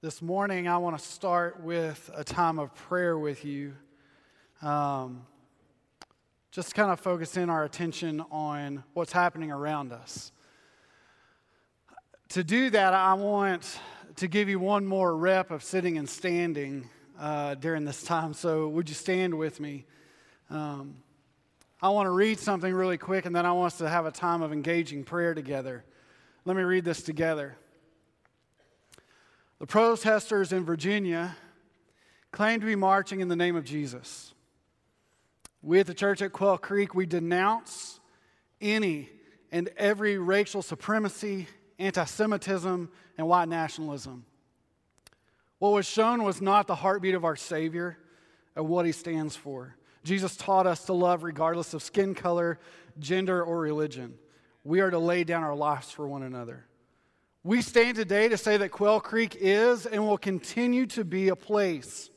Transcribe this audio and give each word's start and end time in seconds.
This 0.00 0.22
morning, 0.22 0.68
I 0.68 0.78
want 0.78 0.96
to 0.96 1.04
start 1.04 1.60
with 1.60 2.08
a 2.14 2.22
time 2.22 2.60
of 2.60 2.72
prayer 2.72 3.18
with 3.18 3.44
you. 3.44 3.74
Um, 4.62 5.26
just 6.52 6.72
kind 6.72 6.92
of 6.92 7.00
focus 7.00 7.36
in 7.36 7.50
our 7.50 7.64
attention 7.64 8.24
on 8.30 8.84
what's 8.94 9.10
happening 9.10 9.50
around 9.50 9.92
us. 9.92 10.30
To 12.28 12.44
do 12.44 12.70
that, 12.70 12.94
I 12.94 13.14
want 13.14 13.80
to 14.14 14.28
give 14.28 14.48
you 14.48 14.60
one 14.60 14.86
more 14.86 15.16
rep 15.16 15.50
of 15.50 15.64
sitting 15.64 15.98
and 15.98 16.08
standing 16.08 16.88
uh, 17.18 17.56
during 17.56 17.84
this 17.84 18.04
time. 18.04 18.34
So, 18.34 18.68
would 18.68 18.88
you 18.88 18.94
stand 18.94 19.36
with 19.36 19.58
me? 19.58 19.84
Um, 20.48 20.98
I 21.82 21.88
want 21.88 22.06
to 22.06 22.12
read 22.12 22.38
something 22.38 22.72
really 22.72 22.98
quick, 22.98 23.26
and 23.26 23.34
then 23.34 23.44
I 23.44 23.50
want 23.50 23.72
us 23.72 23.78
to 23.78 23.88
have 23.88 24.06
a 24.06 24.12
time 24.12 24.42
of 24.42 24.52
engaging 24.52 25.02
prayer 25.02 25.34
together. 25.34 25.84
Let 26.44 26.56
me 26.56 26.62
read 26.62 26.84
this 26.84 27.02
together. 27.02 27.56
The 29.58 29.66
protesters 29.66 30.52
in 30.52 30.64
Virginia 30.64 31.36
claim 32.30 32.60
to 32.60 32.66
be 32.66 32.76
marching 32.76 33.20
in 33.20 33.28
the 33.28 33.36
name 33.36 33.56
of 33.56 33.64
Jesus. 33.64 34.34
We 35.62 35.80
at 35.80 35.86
the 35.86 35.94
church 35.94 36.22
at 36.22 36.32
Quail 36.32 36.58
Creek, 36.58 36.94
we 36.94 37.06
denounce 37.06 37.98
any 38.60 39.10
and 39.50 39.68
every 39.76 40.18
racial 40.18 40.62
supremacy, 40.62 41.48
anti 41.78 42.04
Semitism, 42.04 42.90
and 43.16 43.26
white 43.26 43.48
nationalism. 43.48 44.24
What 45.58 45.70
was 45.70 45.86
shown 45.86 46.22
was 46.22 46.40
not 46.40 46.68
the 46.68 46.76
heartbeat 46.76 47.14
of 47.14 47.24
our 47.24 47.34
Savior 47.34 47.98
and 48.54 48.68
what 48.68 48.86
he 48.86 48.92
stands 48.92 49.34
for. 49.34 49.74
Jesus 50.04 50.36
taught 50.36 50.68
us 50.68 50.84
to 50.84 50.92
love 50.92 51.24
regardless 51.24 51.74
of 51.74 51.82
skin 51.82 52.14
color, 52.14 52.60
gender, 53.00 53.42
or 53.42 53.58
religion. 53.58 54.14
We 54.62 54.80
are 54.80 54.90
to 54.90 54.98
lay 55.00 55.24
down 55.24 55.42
our 55.42 55.56
lives 55.56 55.90
for 55.90 56.06
one 56.06 56.22
another. 56.22 56.67
We 57.48 57.62
stand 57.62 57.96
today 57.96 58.28
to 58.28 58.36
say 58.36 58.58
that 58.58 58.72
Quail 58.72 59.00
Creek 59.00 59.34
is 59.40 59.86
and 59.86 60.06
will 60.06 60.18
continue 60.18 60.84
to 60.88 61.02
be 61.02 61.30
a 61.30 61.34
place 61.34 62.10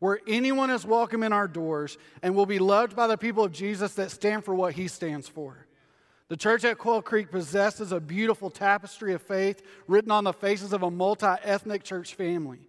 where 0.00 0.18
anyone 0.26 0.68
is 0.68 0.84
welcome 0.84 1.22
in 1.22 1.32
our 1.32 1.46
doors 1.46 1.96
and 2.24 2.34
will 2.34 2.44
be 2.44 2.58
loved 2.58 2.96
by 2.96 3.06
the 3.06 3.16
people 3.16 3.44
of 3.44 3.52
Jesus 3.52 3.94
that 3.94 4.10
stand 4.10 4.44
for 4.44 4.52
what 4.52 4.74
he 4.74 4.88
stands 4.88 5.28
for. 5.28 5.68
The 6.26 6.36
church 6.36 6.64
at 6.64 6.78
Quail 6.78 7.02
Creek 7.02 7.30
possesses 7.30 7.92
a 7.92 8.00
beautiful 8.00 8.50
tapestry 8.50 9.14
of 9.14 9.22
faith 9.22 9.62
written 9.86 10.10
on 10.10 10.24
the 10.24 10.32
faces 10.32 10.72
of 10.72 10.82
a 10.82 10.90
multi 10.90 11.36
ethnic 11.44 11.84
church 11.84 12.16
family. 12.16 12.68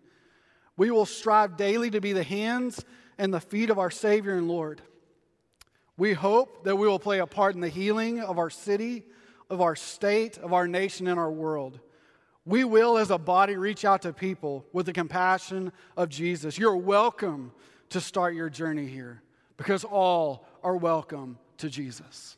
We 0.78 0.92
will 0.92 1.08
strive 1.08 1.58
daily 1.58 1.90
to 1.90 2.02
be 2.02 2.14
the 2.14 2.22
hands 2.22 2.86
and 3.18 3.34
the 3.34 3.42
feet 3.42 3.72
of 3.72 3.80
our 3.80 3.90
Savior 3.90 4.36
and 4.36 4.48
Lord. 4.48 4.80
We 5.98 6.14
hope 6.14 6.66
that 6.66 6.76
we 6.76 6.88
will 6.88 7.00
play 7.00 7.18
a 7.18 7.26
part 7.26 7.56
in 7.56 7.62
the 7.62 7.68
healing 7.68 8.20
of 8.20 8.38
our 8.38 8.52
city, 8.52 9.06
of 9.50 9.60
our 9.60 9.76
state, 9.76 10.38
of 10.38 10.54
our 10.54 10.68
nation, 10.68 11.08
and 11.08 11.20
our 11.20 11.32
world. 11.32 11.80
We 12.46 12.64
will, 12.64 12.98
as 12.98 13.10
a 13.10 13.18
body, 13.18 13.56
reach 13.56 13.86
out 13.86 14.04
to 14.04 14.14
people 14.14 14.66
with 14.72 14.86
the 14.86 14.94
compassion 14.94 15.72
of 15.98 16.10
Jesus. 16.10 16.58
You're 16.60 16.78
welcome 16.78 17.52
to 17.90 18.00
start 18.00 18.36
your 18.36 18.50
journey 18.50 18.86
here 18.86 19.24
because 19.58 19.84
all 19.84 20.46
are 20.64 20.78
welcome 20.78 21.40
to 21.58 21.70
Jesus. 21.70 22.38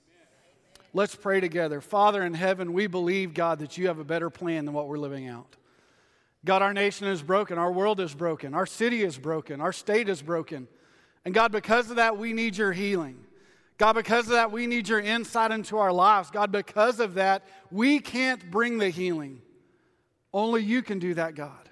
Let's 0.93 1.15
pray 1.15 1.41
together. 1.41 1.81
Father 1.81 2.23
in 2.23 2.33
heaven, 2.33 2.71
we 2.71 2.87
believe, 2.87 3.33
God, 3.33 3.59
that 3.59 3.77
you 3.77 3.87
have 3.87 3.99
a 3.99 4.05
better 4.05 4.29
plan 4.29 4.63
than 4.63 4.73
what 4.73 4.87
we're 4.87 4.97
living 4.97 5.27
out. 5.27 5.57
God, 6.45 6.61
our 6.61 6.73
nation 6.73 7.07
is 7.07 7.21
broken. 7.21 7.57
Our 7.57 7.71
world 7.71 7.99
is 7.99 8.13
broken. 8.13 8.53
Our 8.53 8.65
city 8.65 9.03
is 9.03 9.17
broken. 9.17 9.59
Our 9.59 9.73
state 9.73 10.07
is 10.07 10.21
broken. 10.21 10.69
And 11.25 11.33
God, 11.33 11.51
because 11.51 11.89
of 11.89 11.97
that, 11.97 12.17
we 12.17 12.31
need 12.31 12.55
your 12.55 12.71
healing. 12.71 13.17
God, 13.77 13.93
because 13.93 14.25
of 14.27 14.31
that, 14.31 14.51
we 14.51 14.65
need 14.65 14.87
your 14.87 15.01
insight 15.01 15.51
into 15.51 15.77
our 15.77 15.91
lives. 15.91 16.31
God, 16.31 16.51
because 16.51 17.01
of 17.01 17.15
that, 17.15 17.43
we 17.69 17.99
can't 17.99 18.49
bring 18.49 18.77
the 18.77 18.89
healing. 18.89 19.41
Only 20.33 20.63
you 20.63 20.81
can 20.81 20.99
do 20.99 21.13
that, 21.15 21.35
God. 21.35 21.69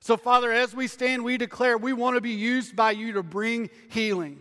So, 0.00 0.16
Father, 0.16 0.50
as 0.50 0.74
we 0.74 0.86
stand, 0.86 1.22
we 1.22 1.36
declare 1.36 1.76
we 1.76 1.92
want 1.92 2.16
to 2.16 2.20
be 2.20 2.30
used 2.30 2.74
by 2.74 2.92
you 2.92 3.12
to 3.12 3.22
bring 3.22 3.68
healing. 3.90 4.40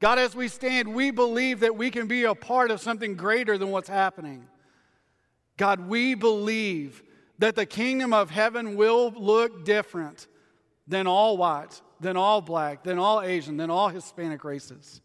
God, 0.00 0.18
as 0.18 0.36
we 0.36 0.48
stand, 0.48 0.94
we 0.94 1.10
believe 1.10 1.60
that 1.60 1.76
we 1.76 1.90
can 1.90 2.06
be 2.06 2.24
a 2.24 2.34
part 2.34 2.70
of 2.70 2.80
something 2.80 3.16
greater 3.16 3.56
than 3.56 3.70
what's 3.70 3.88
happening. 3.88 4.46
God, 5.56 5.88
we 5.88 6.14
believe 6.14 7.02
that 7.38 7.56
the 7.56 7.64
kingdom 7.64 8.12
of 8.12 8.28
heaven 8.28 8.76
will 8.76 9.12
look 9.16 9.64
different 9.64 10.26
than 10.86 11.06
all 11.06 11.38
white, 11.38 11.80
than 12.00 12.16
all 12.16 12.42
black, 12.42 12.82
than 12.84 12.98
all 12.98 13.22
Asian, 13.22 13.56
than 13.56 13.70
all 13.70 13.88
Hispanic 13.88 14.44
races. 14.44 15.00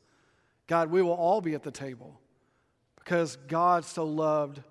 God, 0.68 0.92
we 0.92 1.02
will 1.02 1.14
all 1.14 1.40
be 1.40 1.54
at 1.54 1.64
the 1.64 1.72
table 1.72 2.20
because 2.98 3.38
God 3.48 3.86
so 3.86 4.04
loved 4.04 4.62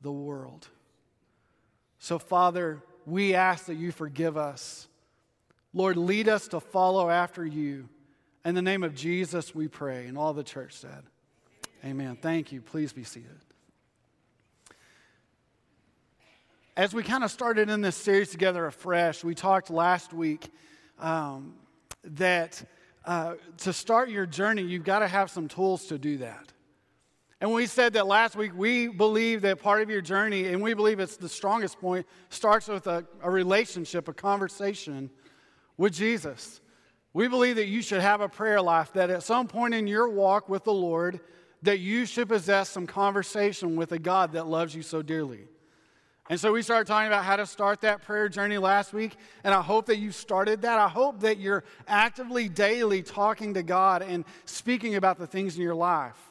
the 0.00 0.10
world. 0.10 0.68
So, 1.98 2.18
Father, 2.18 2.82
we 3.06 3.34
ask 3.34 3.66
that 3.66 3.74
you 3.74 3.92
forgive 3.92 4.36
us. 4.36 4.88
Lord, 5.74 5.96
lead 5.96 6.28
us 6.28 6.48
to 6.48 6.60
follow 6.60 7.10
after 7.10 7.44
you. 7.44 7.88
In 8.44 8.54
the 8.54 8.62
name 8.62 8.82
of 8.82 8.94
Jesus, 8.94 9.54
we 9.54 9.68
pray. 9.68 10.06
And 10.06 10.16
all 10.16 10.32
the 10.32 10.44
church 10.44 10.74
said, 10.74 11.02
Amen. 11.84 12.16
Thank 12.20 12.50
you. 12.50 12.60
Please 12.60 12.92
be 12.92 13.04
seated. 13.04 13.30
As 16.76 16.94
we 16.94 17.02
kind 17.02 17.24
of 17.24 17.30
started 17.30 17.70
in 17.70 17.80
this 17.80 17.96
series 17.96 18.30
together 18.30 18.66
afresh, 18.66 19.24
we 19.24 19.34
talked 19.34 19.68
last 19.68 20.12
week 20.12 20.48
um, 21.00 21.54
that 22.04 22.62
uh, 23.04 23.34
to 23.58 23.72
start 23.72 24.10
your 24.10 24.26
journey, 24.26 24.62
you've 24.62 24.84
got 24.84 25.00
to 25.00 25.08
have 25.08 25.30
some 25.30 25.48
tools 25.48 25.86
to 25.86 25.98
do 25.98 26.18
that. 26.18 26.52
And 27.40 27.52
we 27.52 27.66
said 27.66 27.92
that 27.92 28.06
last 28.06 28.34
week, 28.34 28.52
we 28.56 28.88
believe 28.88 29.42
that 29.42 29.60
part 29.60 29.80
of 29.80 29.88
your 29.88 30.00
journey, 30.00 30.48
and 30.48 30.60
we 30.60 30.74
believe 30.74 30.98
it's 30.98 31.16
the 31.16 31.28
strongest 31.28 31.80
point, 31.80 32.04
starts 32.30 32.66
with 32.66 32.86
a, 32.88 33.06
a 33.22 33.30
relationship, 33.30 34.08
a 34.08 34.12
conversation 34.12 35.08
with 35.76 35.92
Jesus. 35.92 36.60
We 37.12 37.28
believe 37.28 37.56
that 37.56 37.68
you 37.68 37.80
should 37.80 38.00
have 38.00 38.20
a 38.20 38.28
prayer 38.28 38.60
life, 38.60 38.92
that 38.94 39.10
at 39.10 39.22
some 39.22 39.46
point 39.46 39.74
in 39.74 39.86
your 39.86 40.08
walk 40.08 40.48
with 40.48 40.64
the 40.64 40.72
Lord, 40.72 41.20
that 41.62 41.78
you 41.78 42.06
should 42.06 42.28
possess 42.28 42.70
some 42.70 42.86
conversation 42.86 43.76
with 43.76 43.92
a 43.92 43.98
God 43.98 44.32
that 44.32 44.48
loves 44.48 44.74
you 44.74 44.82
so 44.82 45.00
dearly. 45.00 45.46
And 46.30 46.38
so 46.38 46.52
we 46.52 46.60
started 46.60 46.86
talking 46.86 47.06
about 47.06 47.24
how 47.24 47.36
to 47.36 47.46
start 47.46 47.80
that 47.82 48.02
prayer 48.02 48.28
journey 48.28 48.58
last 48.58 48.92
week, 48.92 49.16
and 49.44 49.54
I 49.54 49.62
hope 49.62 49.86
that 49.86 49.96
you 49.96 50.12
started 50.12 50.62
that. 50.62 50.78
I 50.78 50.88
hope 50.88 51.20
that 51.20 51.38
you're 51.38 51.64
actively 51.86 52.48
daily 52.48 53.02
talking 53.02 53.54
to 53.54 53.62
God 53.62 54.02
and 54.02 54.24
speaking 54.44 54.96
about 54.96 55.18
the 55.18 55.26
things 55.26 55.56
in 55.56 55.62
your 55.62 55.74
life. 55.74 56.27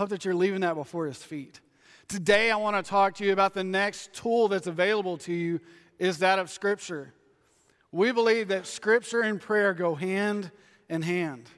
Hope 0.00 0.08
that 0.08 0.24
you're 0.24 0.34
leaving 0.34 0.62
that 0.62 0.76
before 0.76 1.04
his 1.04 1.22
feet. 1.22 1.60
Today, 2.08 2.50
I 2.50 2.56
want 2.56 2.74
to 2.74 2.82
talk 2.82 3.16
to 3.16 3.24
you 3.26 3.34
about 3.34 3.52
the 3.52 3.62
next 3.62 4.14
tool 4.14 4.48
that's 4.48 4.66
available 4.66 5.18
to 5.18 5.32
you 5.34 5.60
is 5.98 6.20
that 6.20 6.38
of 6.38 6.48
Scripture. 6.48 7.12
We 7.92 8.10
believe 8.10 8.48
that 8.48 8.66
Scripture 8.66 9.20
and 9.20 9.38
prayer 9.38 9.74
go 9.74 9.94
hand 9.94 10.52
in 10.88 11.02
hand. 11.02 11.50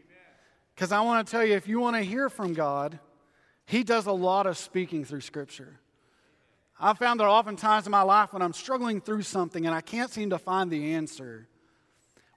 Because 0.75 0.91
I 0.91 1.03
want 1.03 1.25
to 1.25 1.31
tell 1.31 1.45
you, 1.45 1.55
if 1.55 1.69
you 1.69 1.79
want 1.79 1.95
to 1.95 2.03
hear 2.03 2.29
from 2.29 2.53
God, 2.53 2.99
He 3.65 3.85
does 3.85 4.07
a 4.07 4.13
lot 4.13 4.49
of 4.49 4.59
speaking 4.59 5.05
through 5.05 5.21
Scripture. 5.21 5.79
I've 6.81 6.99
found 6.99 7.21
that 7.21 7.29
oftentimes 7.29 7.87
in 7.87 7.93
my 7.93 8.03
life 8.03 8.33
when 8.33 8.43
I'm 8.43 8.55
struggling 8.55 9.01
through 9.01 9.23
something 9.23 9.67
and 9.67 9.73
I 9.73 9.83
can't 9.83 10.11
seem 10.11 10.31
to 10.31 10.39
find 10.39 10.69
the 10.69 10.95
answer, 10.95 11.47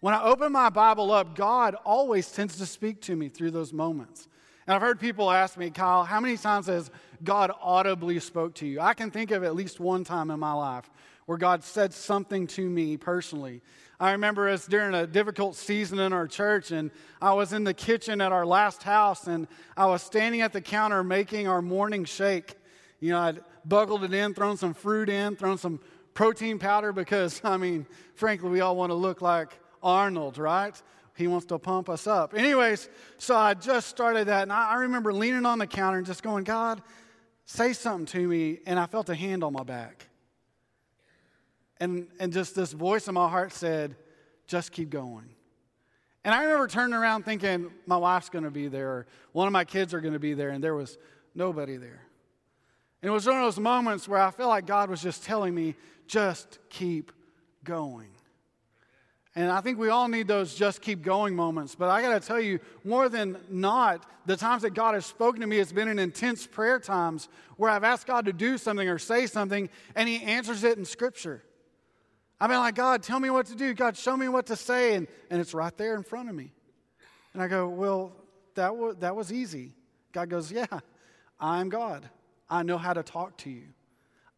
when 0.01 0.13
I 0.13 0.21
open 0.21 0.51
my 0.51 0.69
Bible 0.69 1.11
up, 1.11 1.35
God 1.35 1.73
always 1.83 2.31
tends 2.31 2.59
to 2.59 2.67
speak 2.67 3.01
to 3.01 3.15
me 3.15 3.27
through 3.27 3.49
those 3.49 3.73
moments. 3.73 4.27
And 4.67 4.75
I've 4.75 4.81
heard 4.81 4.99
people 4.99 5.29
ask 5.31 5.57
me, 5.57 5.69
Kyle, 5.69 6.03
how 6.03 6.19
many 6.19 6.37
times 6.37 6.67
has 6.67 6.89
God 7.23 7.51
audibly 7.61 8.19
spoke 8.19 8.55
to 8.55 8.67
you? 8.67 8.79
I 8.79 8.93
can 8.93 9.11
think 9.11 9.31
of 9.31 9.43
at 9.43 9.55
least 9.55 9.79
one 9.79 10.03
time 10.03 10.31
in 10.31 10.39
my 10.39 10.53
life 10.53 10.89
where 11.25 11.37
God 11.37 11.63
said 11.63 11.93
something 11.93 12.47
to 12.47 12.67
me 12.67 12.97
personally. 12.97 13.61
I 13.99 14.11
remember 14.11 14.49
us 14.49 14.67
during 14.67 14.93
a 14.93 15.07
difficult 15.07 15.55
season 15.55 15.99
in 15.99 16.13
our 16.13 16.27
church, 16.27 16.71
and 16.71 16.91
I 17.21 17.33
was 17.33 17.53
in 17.53 17.63
the 17.63 17.73
kitchen 17.73 18.21
at 18.21 18.31
our 18.31 18.45
last 18.45 18.83
house, 18.83 19.27
and 19.27 19.47
I 19.77 19.85
was 19.85 20.03
standing 20.03 20.41
at 20.41 20.53
the 20.53 20.61
counter 20.61 21.03
making 21.03 21.47
our 21.47 21.61
morning 21.61 22.05
shake. 22.05 22.55
You 22.99 23.11
know, 23.11 23.19
I'd 23.19 23.41
buckled 23.63 24.03
it 24.03 24.13
in, 24.13 24.33
thrown 24.33 24.57
some 24.57 24.73
fruit 24.73 25.09
in, 25.09 25.35
thrown 25.35 25.57
some 25.57 25.79
protein 26.13 26.59
powder 26.59 26.91
because, 26.91 27.41
I 27.43 27.57
mean, 27.57 27.87
frankly, 28.15 28.49
we 28.49 28.61
all 28.61 28.75
want 28.75 28.91
to 28.91 28.95
look 28.95 29.21
like 29.21 29.57
Arnold, 29.81 30.37
right? 30.37 30.79
He 31.15 31.27
wants 31.27 31.45
to 31.47 31.57
pump 31.57 31.89
us 31.89 32.07
up. 32.07 32.33
Anyways, 32.33 32.89
so 33.17 33.35
I 33.35 33.53
just 33.53 33.87
started 33.87 34.27
that, 34.27 34.43
and 34.43 34.51
I, 34.51 34.75
remember 34.75 35.13
leaning 35.13 35.45
on 35.45 35.59
the 35.59 35.67
counter 35.67 35.97
and 35.97 36.05
just 36.05 36.21
going, 36.21 36.43
God, 36.43 36.81
say 37.45 37.71
something 37.71 38.05
to 38.07 38.27
me. 38.27 38.59
And 38.65 38.77
I 38.77 38.85
felt 38.85 39.09
a 39.09 39.15
hand 39.15 39.43
on 39.43 39.53
my 39.53 39.63
back. 39.63 40.07
And, 41.79 42.07
and 42.19 42.33
just 42.33 42.53
this 42.53 42.73
voice 42.73 43.07
in 43.07 43.13
my 43.13 43.29
heart 43.29 43.53
said, 43.53 43.95
just 44.45 44.73
keep 44.73 44.89
going. 44.89 45.29
And 46.25 46.33
I 46.33 46.43
remember 46.43 46.67
turning 46.67 46.93
around 46.93 47.23
thinking, 47.23 47.71
my 47.85 47.97
wife's 47.97 48.29
going 48.29 48.43
to 48.43 48.51
be 48.51 48.67
there, 48.67 48.89
or 48.89 49.07
one 49.31 49.47
of 49.47 49.53
my 49.53 49.63
kids 49.63 49.93
are 49.93 50.01
going 50.01 50.13
to 50.13 50.19
be 50.19 50.33
there, 50.33 50.49
and 50.49 50.63
there 50.63 50.75
was 50.75 50.97
nobody 51.33 51.77
there. 51.77 52.01
And 53.01 53.09
it 53.09 53.13
was 53.13 53.25
one 53.25 53.37
of 53.37 53.43
those 53.43 53.59
moments 53.59 54.07
where 54.07 54.19
I 54.19 54.31
felt 54.31 54.49
like 54.49 54.65
God 54.65 54.89
was 54.89 55.01
just 55.01 55.23
telling 55.23 55.55
me, 55.55 55.75
just 56.07 56.59
keep 56.69 57.11
going. 57.63 58.09
And 59.35 59.51
I 59.51 59.59
think 59.59 59.77
we 59.77 59.89
all 59.89 60.07
need 60.07 60.27
those 60.29 60.55
just 60.55 60.81
keep 60.81 61.01
going 61.01 61.35
moments. 61.35 61.75
But 61.75 61.89
I 61.89 62.01
got 62.01 62.19
to 62.19 62.25
tell 62.25 62.39
you, 62.39 62.59
more 62.85 63.09
than 63.09 63.37
not, 63.49 64.05
the 64.25 64.37
times 64.37 64.61
that 64.61 64.73
God 64.73 64.93
has 64.93 65.05
spoken 65.05 65.41
to 65.41 65.47
me, 65.47 65.59
it's 65.59 65.73
been 65.73 65.89
in 65.89 65.99
intense 65.99 66.47
prayer 66.47 66.79
times 66.79 67.27
where 67.57 67.69
I've 67.69 67.83
asked 67.83 68.07
God 68.07 68.25
to 68.25 68.33
do 68.33 68.57
something 68.57 68.87
or 68.87 68.97
say 68.97 69.27
something, 69.27 69.69
and 69.93 70.07
He 70.07 70.21
answers 70.23 70.63
it 70.63 70.77
in 70.77 70.85
Scripture. 70.85 71.43
I've 72.39 72.49
been 72.49 72.59
like, 72.59 72.75
God, 72.75 73.03
tell 73.03 73.19
me 73.19 73.29
what 73.29 73.47
to 73.47 73.55
do. 73.55 73.73
God, 73.73 73.97
show 73.97 74.15
me 74.15 74.29
what 74.29 74.45
to 74.47 74.55
say. 74.55 74.95
And, 74.95 75.07
and 75.29 75.41
it's 75.41 75.53
right 75.53 75.75
there 75.77 75.95
in 75.95 76.03
front 76.03 76.29
of 76.29 76.35
me. 76.35 76.53
And 77.33 77.41
I 77.41 77.47
go, 77.47 77.67
Well, 77.67 78.13
that 78.55 78.75
was, 78.75 78.95
that 78.97 79.15
was 79.15 79.33
easy. 79.33 79.73
God 80.13 80.29
goes, 80.29 80.51
Yeah, 80.51 80.65
I'm 81.39 81.69
God. 81.69 82.09
I 82.49 82.63
know 82.63 82.77
how 82.77 82.93
to 82.93 83.03
talk 83.03 83.37
to 83.39 83.49
you. 83.49 83.67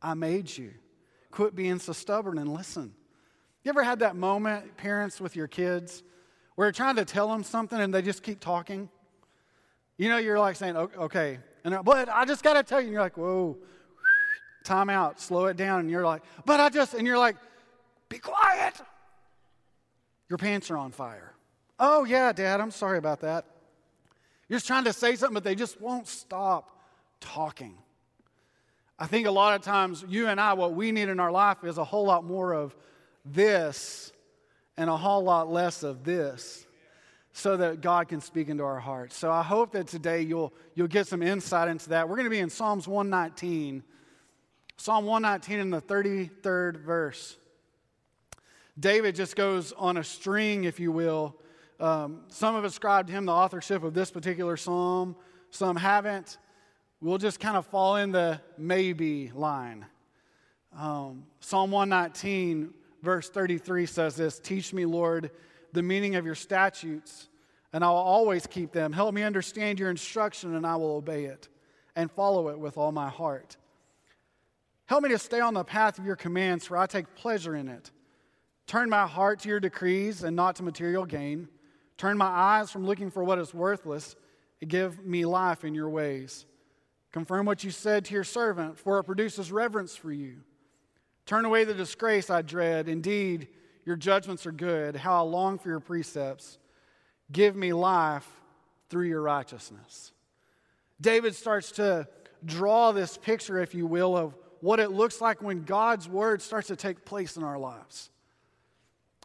I 0.02 0.16
made 0.16 0.56
you. 0.56 0.74
Quit 1.30 1.56
being 1.56 1.78
so 1.78 1.94
stubborn 1.94 2.38
and 2.38 2.52
listen. 2.52 2.94
You 3.68 3.72
ever 3.72 3.84
had 3.84 4.00
that 4.00 4.16
moment, 4.16 4.78
parents, 4.78 5.20
with 5.20 5.36
your 5.36 5.50
kids, 5.50 6.02
where 6.56 6.68
you're 6.68 6.72
trying 6.72 6.96
to 6.96 7.04
tell 7.04 7.28
them 7.28 7.44
something 7.44 7.78
and 7.78 7.94
they 7.94 8.02
just 8.02 8.24
keep 8.24 8.40
talking? 8.40 8.88
You 9.98 10.08
know, 10.08 10.16
you're 10.16 10.40
like 10.40 10.56
saying, 10.56 10.78
okay, 10.78 11.40
and 11.66 11.78
but 11.84 12.08
I 12.08 12.24
just 12.24 12.46
got 12.46 12.54
to 12.54 12.64
tell 12.64 12.80
you, 12.80 12.86
and 12.86 12.94
you're 12.94 13.02
like, 13.02 13.18
whoa, 13.18 13.58
time 14.64 14.90
out, 14.90 15.20
slow 15.20 15.48
it 15.48 15.58
down, 15.58 15.82
and 15.82 15.92
you're 15.92 16.06
like, 16.06 16.22
but 16.46 16.62
I 16.62 16.70
just, 16.70 16.94
and 16.94 17.06
you're 17.06 17.18
like, 17.18 17.36
be 18.08 18.20
quiet. 18.20 18.76
Your 20.30 20.38
pants 20.38 20.72
are 20.72 20.78
on 20.78 20.94
fire. 20.94 21.34
Oh, 21.78 22.06
yeah, 22.06 22.32
Dad, 22.32 22.62
I'm 22.62 22.72
sorry 22.72 22.98
about 22.98 23.20
that. 23.20 23.44
You're 24.48 24.60
just 24.60 24.68
trying 24.68 24.86
to 24.86 24.94
say 24.94 25.18
something, 25.18 25.34
but 25.34 25.44
they 25.44 25.56
just 25.56 25.82
won't 25.82 26.08
stop 26.08 26.80
talking. 27.20 27.78
I 28.98 29.08
think 29.08 29.28
a 29.28 29.32
lot 29.32 29.56
of 29.56 29.62
times, 29.62 30.06
you 30.08 30.28
and 30.28 30.40
I, 30.40 30.54
what 30.54 30.74
we 30.74 30.94
need 30.94 31.10
in 31.10 31.20
our 31.20 31.34
life 31.34 31.66
is 31.66 31.78
a 31.78 31.84
whole 31.84 32.06
lot 32.06 32.24
more 32.24 32.54
of 32.54 32.74
this 33.34 34.12
and 34.78 34.90
a 34.90 34.98
whole 34.98 35.24
lot 35.24 35.52
less 35.52 35.84
of 35.84 36.04
this 36.04 36.66
so 37.34 37.56
that 37.58 37.82
God 37.82 38.08
can 38.08 38.20
speak 38.20 38.50
into 38.50 38.64
our 38.64 38.80
hearts. 38.80 39.16
So 39.16 39.32
I 39.32 39.44
hope 39.44 39.72
that 39.74 39.88
today 39.88 40.22
you'll, 40.22 40.54
you'll 40.74 40.88
get 40.88 41.08
some 41.08 41.22
insight 41.22 41.68
into 41.68 41.90
that. 41.90 42.10
We're 42.10 42.16
going 42.16 42.26
to 42.26 42.32
be 42.32 42.40
in 42.40 42.50
Psalms 42.50 42.88
119, 42.88 43.84
Psalm 44.76 45.06
119 45.06 45.60
in 45.60 45.70
the 45.70 45.82
33rd 45.82 46.78
verse. 46.78 47.38
David 48.80 49.16
just 49.16 49.36
goes 49.36 49.72
on 49.74 49.98
a 49.98 50.04
string, 50.04 50.64
if 50.64 50.80
you 50.80 50.92
will. 50.92 51.36
Um, 51.80 52.22
some 52.30 52.56
have 52.56 52.64
ascribed 52.64 53.10
him 53.10 53.26
the 53.26 53.34
authorship 53.34 53.84
of 53.84 53.94
this 53.94 54.10
particular 54.10 54.58
psalm, 54.58 55.16
some 55.52 55.76
haven't. 55.76 56.38
We'll 57.02 57.20
just 57.20 57.40
kind 57.40 57.56
of 57.56 57.68
fall 57.68 57.98
in 57.98 58.12
the 58.12 58.42
maybe 58.58 59.32
line. 59.34 59.86
Um, 60.76 61.26
psalm 61.40 61.70
119, 61.70 62.74
verse 63.02 63.30
33 63.30 63.86
says 63.86 64.16
this 64.16 64.40
Teach 64.40 64.74
me, 64.74 64.86
Lord, 64.86 65.32
the 65.74 65.84
meaning 65.84 66.16
of 66.16 66.26
your 66.26 66.36
statutes, 66.36 67.30
and 67.74 67.84
I 67.84 67.90
will 67.90 67.98
always 67.98 68.48
keep 68.48 68.72
them. 68.72 68.94
Help 68.94 69.14
me 69.14 69.24
understand 69.24 69.80
your 69.80 69.90
instruction, 69.90 70.56
and 70.56 70.66
I 70.66 70.76
will 70.76 70.96
obey 70.96 71.26
it 71.26 71.48
and 71.96 72.12
follow 72.12 72.50
it 72.50 72.60
with 72.60 72.78
all 72.78 72.92
my 72.92 73.10
heart. 73.10 73.58
Help 74.86 75.04
me 75.04 75.10
to 75.10 75.20
stay 75.20 75.40
on 75.40 75.54
the 75.54 75.64
path 75.64 76.00
of 76.00 76.06
your 76.06 76.16
commands, 76.16 76.66
for 76.66 76.78
I 76.78 76.86
take 76.86 77.14
pleasure 77.16 77.56
in 77.56 77.68
it. 77.68 77.92
Turn 78.68 78.90
my 78.90 79.06
heart 79.08 79.40
to 79.40 79.50
your 79.50 79.60
decrees 79.60 80.24
and 80.24 80.36
not 80.36 80.56
to 80.58 80.64
material 80.64 81.06
gain. 81.06 81.50
Turn 81.98 82.18
my 82.18 82.28
eyes 82.28 82.72
from 82.72 82.86
looking 82.86 83.10
for 83.10 83.24
what 83.24 83.40
is 83.40 83.54
worthless 83.54 84.16
give 84.66 85.06
me 85.06 85.26
life 85.26 85.64
in 85.64 85.76
your 85.76 85.90
ways. 85.90 86.46
Confirm 87.12 87.46
what 87.46 87.64
you 87.64 87.72
said 87.72 88.06
to 88.06 88.14
your 88.14 88.24
servant, 88.24 88.78
for 88.78 89.00
it 89.00 89.04
produces 89.04 89.52
reverence 89.52 89.96
for 89.96 90.12
you. 90.12 90.38
Turn 91.28 91.44
away 91.44 91.66
the 91.66 91.74
disgrace 91.74 92.30
I 92.30 92.42
dread. 92.42 92.88
Indeed, 92.88 93.50
your 93.86 93.98
judgments 93.98 94.46
are 94.46 94.52
good. 94.52 94.96
How 94.96 95.18
I 95.18 95.30
long 95.30 95.60
for 95.60 95.68
your 95.68 95.82
precepts. 95.82 96.58
Give 97.32 97.54
me 97.54 97.74
life 97.74 98.26
through 98.90 99.08
your 99.08 99.22
righteousness. 99.22 100.14
David 101.02 101.36
starts 101.36 101.74
to 101.74 102.08
draw 102.46 102.94
this 102.94 103.18
picture, 103.18 103.62
if 103.62 103.76
you 103.76 103.86
will, 103.86 104.16
of 104.16 104.36
what 104.62 104.80
it 104.80 104.92
looks 104.92 105.20
like 105.20 105.42
when 105.42 105.64
God's 105.64 106.08
word 106.08 106.42
starts 106.42 106.70
to 106.70 106.78
take 106.78 107.04
place 107.04 107.36
in 107.36 107.44
our 107.44 107.60
lives. 107.60 108.10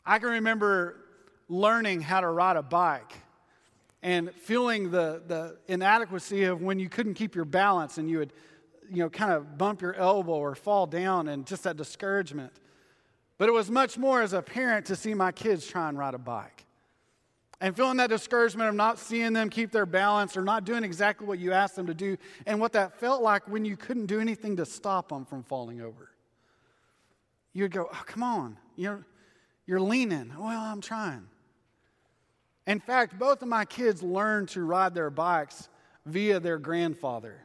I 0.04 0.18
can 0.18 0.30
remember 0.30 0.96
learning 1.48 2.00
how 2.00 2.20
to 2.20 2.28
ride 2.28 2.56
a 2.56 2.62
bike 2.62 3.14
and 4.02 4.34
feeling 4.34 4.90
the, 4.90 5.22
the 5.28 5.56
inadequacy 5.68 6.44
of 6.44 6.60
when 6.60 6.80
you 6.80 6.88
couldn't 6.88 7.14
keep 7.14 7.36
your 7.36 7.44
balance 7.44 7.98
and 7.98 8.10
you 8.10 8.18
would, 8.18 8.32
you 8.90 8.98
know, 8.98 9.10
kind 9.10 9.32
of 9.32 9.58
bump 9.58 9.80
your 9.82 9.94
elbow 9.94 10.32
or 10.32 10.54
fall 10.54 10.86
down 10.86 11.28
and 11.28 11.46
just 11.46 11.64
that 11.64 11.76
discouragement. 11.76 12.52
But 13.38 13.48
it 13.48 13.52
was 13.52 13.70
much 13.70 13.98
more 13.98 14.22
as 14.22 14.32
a 14.32 14.42
parent 14.42 14.86
to 14.86 14.96
see 14.96 15.14
my 15.14 15.32
kids 15.32 15.66
try 15.66 15.88
and 15.88 15.98
ride 15.98 16.14
a 16.14 16.18
bike 16.18 16.66
and 17.62 17.76
feeling 17.76 17.96
that 17.98 18.10
discouragement 18.10 18.68
of 18.68 18.74
not 18.74 18.98
seeing 18.98 19.32
them 19.32 19.48
keep 19.48 19.70
their 19.70 19.86
balance 19.86 20.36
or 20.36 20.42
not 20.42 20.64
doing 20.64 20.82
exactly 20.82 21.28
what 21.28 21.38
you 21.38 21.52
asked 21.52 21.76
them 21.76 21.86
to 21.86 21.94
do 21.94 22.16
and 22.44 22.58
what 22.58 22.72
that 22.72 22.98
felt 22.98 23.22
like 23.22 23.48
when 23.48 23.64
you 23.64 23.76
couldn't 23.76 24.06
do 24.06 24.18
anything 24.18 24.56
to 24.56 24.66
stop 24.66 25.10
them 25.10 25.24
from 25.24 25.44
falling 25.44 25.80
over. 25.80 26.10
You 27.52 27.62
would 27.62 27.70
go, 27.70 27.88
oh, 27.90 28.02
come 28.04 28.24
on. 28.24 28.58
You're, 28.74 29.06
you're 29.64 29.80
leaning. 29.80 30.32
Well, 30.36 30.60
I'm 30.60 30.80
trying. 30.80 31.28
In 32.66 32.80
fact, 32.80 33.16
both 33.16 33.42
of 33.42 33.48
my 33.48 33.64
kids 33.64 34.02
learned 34.02 34.48
to 34.50 34.64
ride 34.64 34.92
their 34.92 35.10
bikes 35.10 35.68
via 36.04 36.40
their 36.40 36.58
grandfather. 36.58 37.42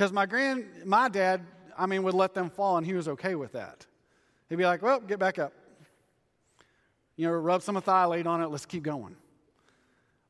Because 0.00 0.14
my 0.14 0.24
grand, 0.24 0.64
my 0.86 1.10
dad, 1.10 1.42
I 1.76 1.84
mean, 1.84 2.02
would 2.04 2.14
let 2.14 2.32
them 2.32 2.48
fall, 2.48 2.78
and 2.78 2.86
he 2.86 2.94
was 2.94 3.06
okay 3.06 3.34
with 3.34 3.52
that. 3.52 3.84
He'd 4.48 4.56
be 4.56 4.64
like, 4.64 4.80
"Well, 4.80 4.98
get 4.98 5.18
back 5.18 5.38
up. 5.38 5.52
You 7.16 7.26
know, 7.26 7.34
rub 7.34 7.60
some 7.60 7.76
thiolate 7.76 8.24
on 8.24 8.40
it. 8.40 8.46
Let's 8.46 8.64
keep 8.64 8.82
going." 8.82 9.14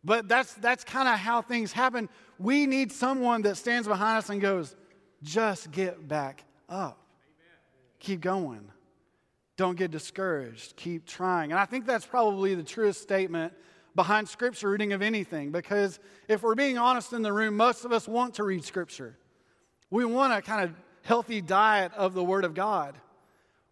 But 0.02 0.26
that's 0.26 0.54
that's 0.54 0.82
kind 0.82 1.08
of 1.08 1.20
how 1.20 1.40
things 1.40 1.70
happen. 1.70 2.08
We 2.36 2.66
need 2.66 2.90
someone 2.90 3.42
that 3.42 3.58
stands 3.58 3.86
behind 3.86 4.18
us 4.18 4.28
and 4.28 4.40
goes, 4.40 4.74
"Just 5.22 5.70
get 5.70 6.08
back 6.08 6.42
up. 6.68 6.98
Amen. 7.22 7.58
Keep 8.00 8.22
going. 8.22 8.72
Don't 9.56 9.76
get 9.76 9.92
discouraged. 9.92 10.74
Keep 10.74 11.06
trying." 11.06 11.52
And 11.52 11.60
I 11.60 11.64
think 11.64 11.86
that's 11.86 12.04
probably 12.04 12.56
the 12.56 12.64
truest 12.64 13.02
statement 13.02 13.52
behind 13.94 14.28
scripture 14.28 14.70
reading 14.70 14.92
of 14.92 15.00
anything 15.00 15.52
because 15.52 16.00
if 16.26 16.42
we're 16.42 16.56
being 16.56 16.76
honest 16.76 17.12
in 17.12 17.22
the 17.22 17.32
room, 17.32 17.56
most 17.56 17.84
of 17.84 17.92
us 17.92 18.08
want 18.08 18.34
to 18.34 18.42
read 18.42 18.64
scripture. 18.64 19.16
We 19.90 20.04
want 20.04 20.32
a 20.32 20.40
kind 20.40 20.64
of 20.64 20.74
healthy 21.02 21.40
diet 21.40 21.92
of 21.94 22.14
the 22.14 22.22
Word 22.22 22.44
of 22.44 22.54
God. 22.54 22.96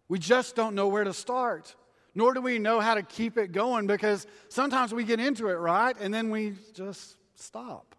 We 0.07 0.19
just 0.19 0.55
don't 0.55 0.75
know 0.75 0.87
where 0.87 1.03
to 1.03 1.13
start, 1.13 1.75
nor 2.13 2.33
do 2.33 2.41
we 2.41 2.59
know 2.59 2.79
how 2.79 2.95
to 2.95 3.03
keep 3.03 3.37
it 3.37 3.51
going 3.51 3.87
because 3.87 4.27
sometimes 4.49 4.93
we 4.93 5.03
get 5.03 5.19
into 5.19 5.47
it, 5.49 5.53
right? 5.53 5.95
And 5.99 6.13
then 6.13 6.29
we 6.29 6.55
just 6.73 7.15
stop. 7.35 7.95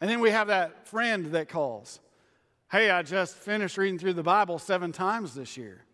And 0.00 0.10
then 0.10 0.20
we 0.20 0.30
have 0.30 0.48
that 0.48 0.86
friend 0.88 1.26
that 1.32 1.48
calls. 1.48 2.00
Hey, 2.70 2.90
I 2.90 3.02
just 3.02 3.36
finished 3.36 3.76
reading 3.76 3.98
through 3.98 4.14
the 4.14 4.22
Bible 4.22 4.58
seven 4.58 4.92
times 4.92 5.34
this 5.34 5.56
year. 5.56 5.84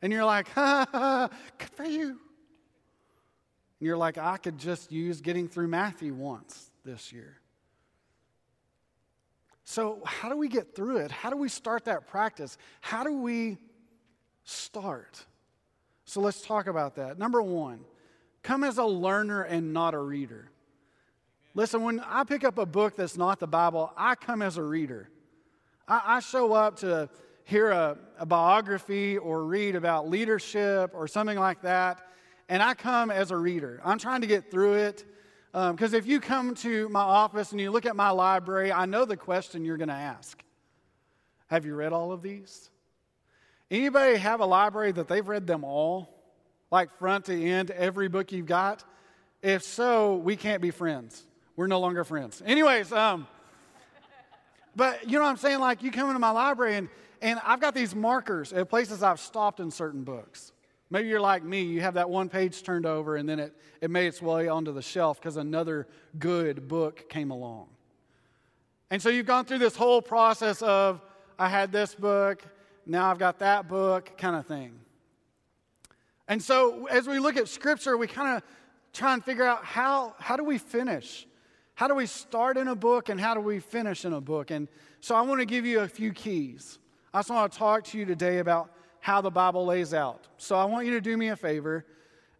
And 0.00 0.12
you're 0.12 0.24
like, 0.24 0.48
ha, 0.48 0.86
ha, 0.92 1.28
good 1.58 1.70
for 1.70 1.84
you. 1.84 2.08
And 2.08 2.18
you're 3.80 3.96
like, 3.96 4.18
I 4.18 4.36
could 4.36 4.58
just 4.58 4.92
use 4.92 5.20
getting 5.20 5.48
through 5.48 5.68
Matthew 5.68 6.14
once 6.14 6.70
this 6.84 7.12
year. 7.12 7.41
So, 9.72 10.02
how 10.04 10.28
do 10.28 10.36
we 10.36 10.48
get 10.48 10.76
through 10.76 10.98
it? 10.98 11.10
How 11.10 11.30
do 11.30 11.36
we 11.38 11.48
start 11.48 11.86
that 11.86 12.06
practice? 12.06 12.58
How 12.82 13.04
do 13.04 13.14
we 13.14 13.56
start? 14.44 15.24
So, 16.04 16.20
let's 16.20 16.42
talk 16.42 16.66
about 16.66 16.96
that. 16.96 17.18
Number 17.18 17.40
one, 17.40 17.80
come 18.42 18.64
as 18.64 18.76
a 18.76 18.84
learner 18.84 19.44
and 19.44 19.72
not 19.72 19.94
a 19.94 19.98
reader. 19.98 20.50
Listen, 21.54 21.82
when 21.84 22.00
I 22.00 22.22
pick 22.24 22.44
up 22.44 22.58
a 22.58 22.66
book 22.66 22.96
that's 22.96 23.16
not 23.16 23.40
the 23.40 23.46
Bible, 23.46 23.90
I 23.96 24.14
come 24.14 24.42
as 24.42 24.58
a 24.58 24.62
reader. 24.62 25.08
I, 25.88 26.02
I 26.04 26.20
show 26.20 26.52
up 26.52 26.76
to 26.80 27.08
hear 27.44 27.70
a, 27.70 27.96
a 28.18 28.26
biography 28.26 29.16
or 29.16 29.42
read 29.42 29.74
about 29.74 30.06
leadership 30.06 30.90
or 30.92 31.08
something 31.08 31.38
like 31.38 31.62
that 31.62 32.06
and 32.52 32.62
I 32.62 32.74
come 32.74 33.10
as 33.10 33.30
a 33.30 33.36
reader. 33.38 33.80
I'm 33.82 33.98
trying 33.98 34.20
to 34.20 34.26
get 34.26 34.50
through 34.50 34.74
it. 34.74 35.06
Because 35.52 35.92
um, 35.92 35.98
if 35.98 36.06
you 36.06 36.18
come 36.18 36.54
to 36.56 36.88
my 36.88 37.02
office 37.02 37.52
and 37.52 37.60
you 37.60 37.70
look 37.70 37.84
at 37.84 37.94
my 37.94 38.08
library, 38.08 38.72
I 38.72 38.86
know 38.86 39.04
the 39.04 39.18
question 39.18 39.66
you're 39.66 39.76
going 39.76 39.88
to 39.88 39.94
ask 39.94 40.42
Have 41.48 41.66
you 41.66 41.74
read 41.74 41.92
all 41.92 42.10
of 42.10 42.22
these? 42.22 42.70
Anybody 43.70 44.16
have 44.16 44.40
a 44.40 44.46
library 44.46 44.92
that 44.92 45.08
they've 45.08 45.26
read 45.26 45.46
them 45.46 45.64
all? 45.64 46.08
Like 46.70 46.96
front 46.98 47.26
to 47.26 47.42
end, 47.42 47.70
every 47.70 48.08
book 48.08 48.32
you've 48.32 48.46
got? 48.46 48.82
If 49.42 49.62
so, 49.62 50.16
we 50.16 50.36
can't 50.36 50.62
be 50.62 50.70
friends. 50.70 51.22
We're 51.54 51.66
no 51.66 51.80
longer 51.80 52.04
friends. 52.04 52.42
Anyways, 52.46 52.90
um, 52.92 53.26
but 54.74 55.06
you 55.06 55.18
know 55.18 55.24
what 55.24 55.30
I'm 55.30 55.36
saying? 55.36 55.58
Like 55.58 55.82
you 55.82 55.90
come 55.90 56.08
into 56.08 56.18
my 56.18 56.30
library 56.30 56.76
and, 56.76 56.88
and 57.20 57.38
I've 57.44 57.60
got 57.60 57.74
these 57.74 57.94
markers 57.94 58.54
at 58.54 58.70
places 58.70 59.02
I've 59.02 59.20
stopped 59.20 59.60
in 59.60 59.70
certain 59.70 60.02
books. 60.02 60.52
Maybe 60.92 61.08
you're 61.08 61.22
like 61.22 61.42
me, 61.42 61.62
you 61.62 61.80
have 61.80 61.94
that 61.94 62.10
one 62.10 62.28
page 62.28 62.62
turned 62.62 62.84
over 62.84 63.16
and 63.16 63.26
then 63.26 63.38
it, 63.38 63.56
it 63.80 63.90
made 63.90 64.08
its 64.08 64.20
way 64.20 64.48
onto 64.48 64.74
the 64.74 64.82
shelf 64.82 65.18
because 65.18 65.38
another 65.38 65.88
good 66.18 66.68
book 66.68 67.08
came 67.08 67.30
along. 67.30 67.68
And 68.90 69.00
so 69.00 69.08
you've 69.08 69.24
gone 69.24 69.46
through 69.46 69.60
this 69.60 69.74
whole 69.74 70.02
process 70.02 70.60
of, 70.60 71.00
I 71.38 71.48
had 71.48 71.72
this 71.72 71.94
book, 71.94 72.42
now 72.84 73.10
I've 73.10 73.18
got 73.18 73.38
that 73.38 73.68
book, 73.68 74.18
kind 74.18 74.36
of 74.36 74.44
thing. 74.44 74.80
And 76.28 76.42
so 76.42 76.84
as 76.88 77.06
we 77.06 77.18
look 77.18 77.38
at 77.38 77.48
Scripture, 77.48 77.96
we 77.96 78.06
kind 78.06 78.36
of 78.36 78.42
try 78.92 79.14
and 79.14 79.24
figure 79.24 79.46
out 79.46 79.64
how, 79.64 80.14
how 80.18 80.36
do 80.36 80.44
we 80.44 80.58
finish? 80.58 81.26
How 81.74 81.88
do 81.88 81.94
we 81.94 82.04
start 82.04 82.58
in 82.58 82.68
a 82.68 82.76
book 82.76 83.08
and 83.08 83.18
how 83.18 83.32
do 83.32 83.40
we 83.40 83.60
finish 83.60 84.04
in 84.04 84.12
a 84.12 84.20
book? 84.20 84.50
And 84.50 84.68
so 85.00 85.14
I 85.14 85.22
want 85.22 85.40
to 85.40 85.46
give 85.46 85.64
you 85.64 85.80
a 85.80 85.88
few 85.88 86.12
keys. 86.12 86.78
I 87.14 87.20
just 87.20 87.30
want 87.30 87.50
to 87.50 87.58
talk 87.58 87.84
to 87.84 87.98
you 87.98 88.04
today 88.04 88.40
about 88.40 88.70
how 89.02 89.20
the 89.20 89.32
Bible 89.32 89.66
lays 89.66 89.92
out. 89.92 90.28
So 90.38 90.54
I 90.54 90.64
want 90.64 90.86
you 90.86 90.92
to 90.92 91.00
do 91.00 91.16
me 91.16 91.28
a 91.28 91.36
favor, 91.36 91.84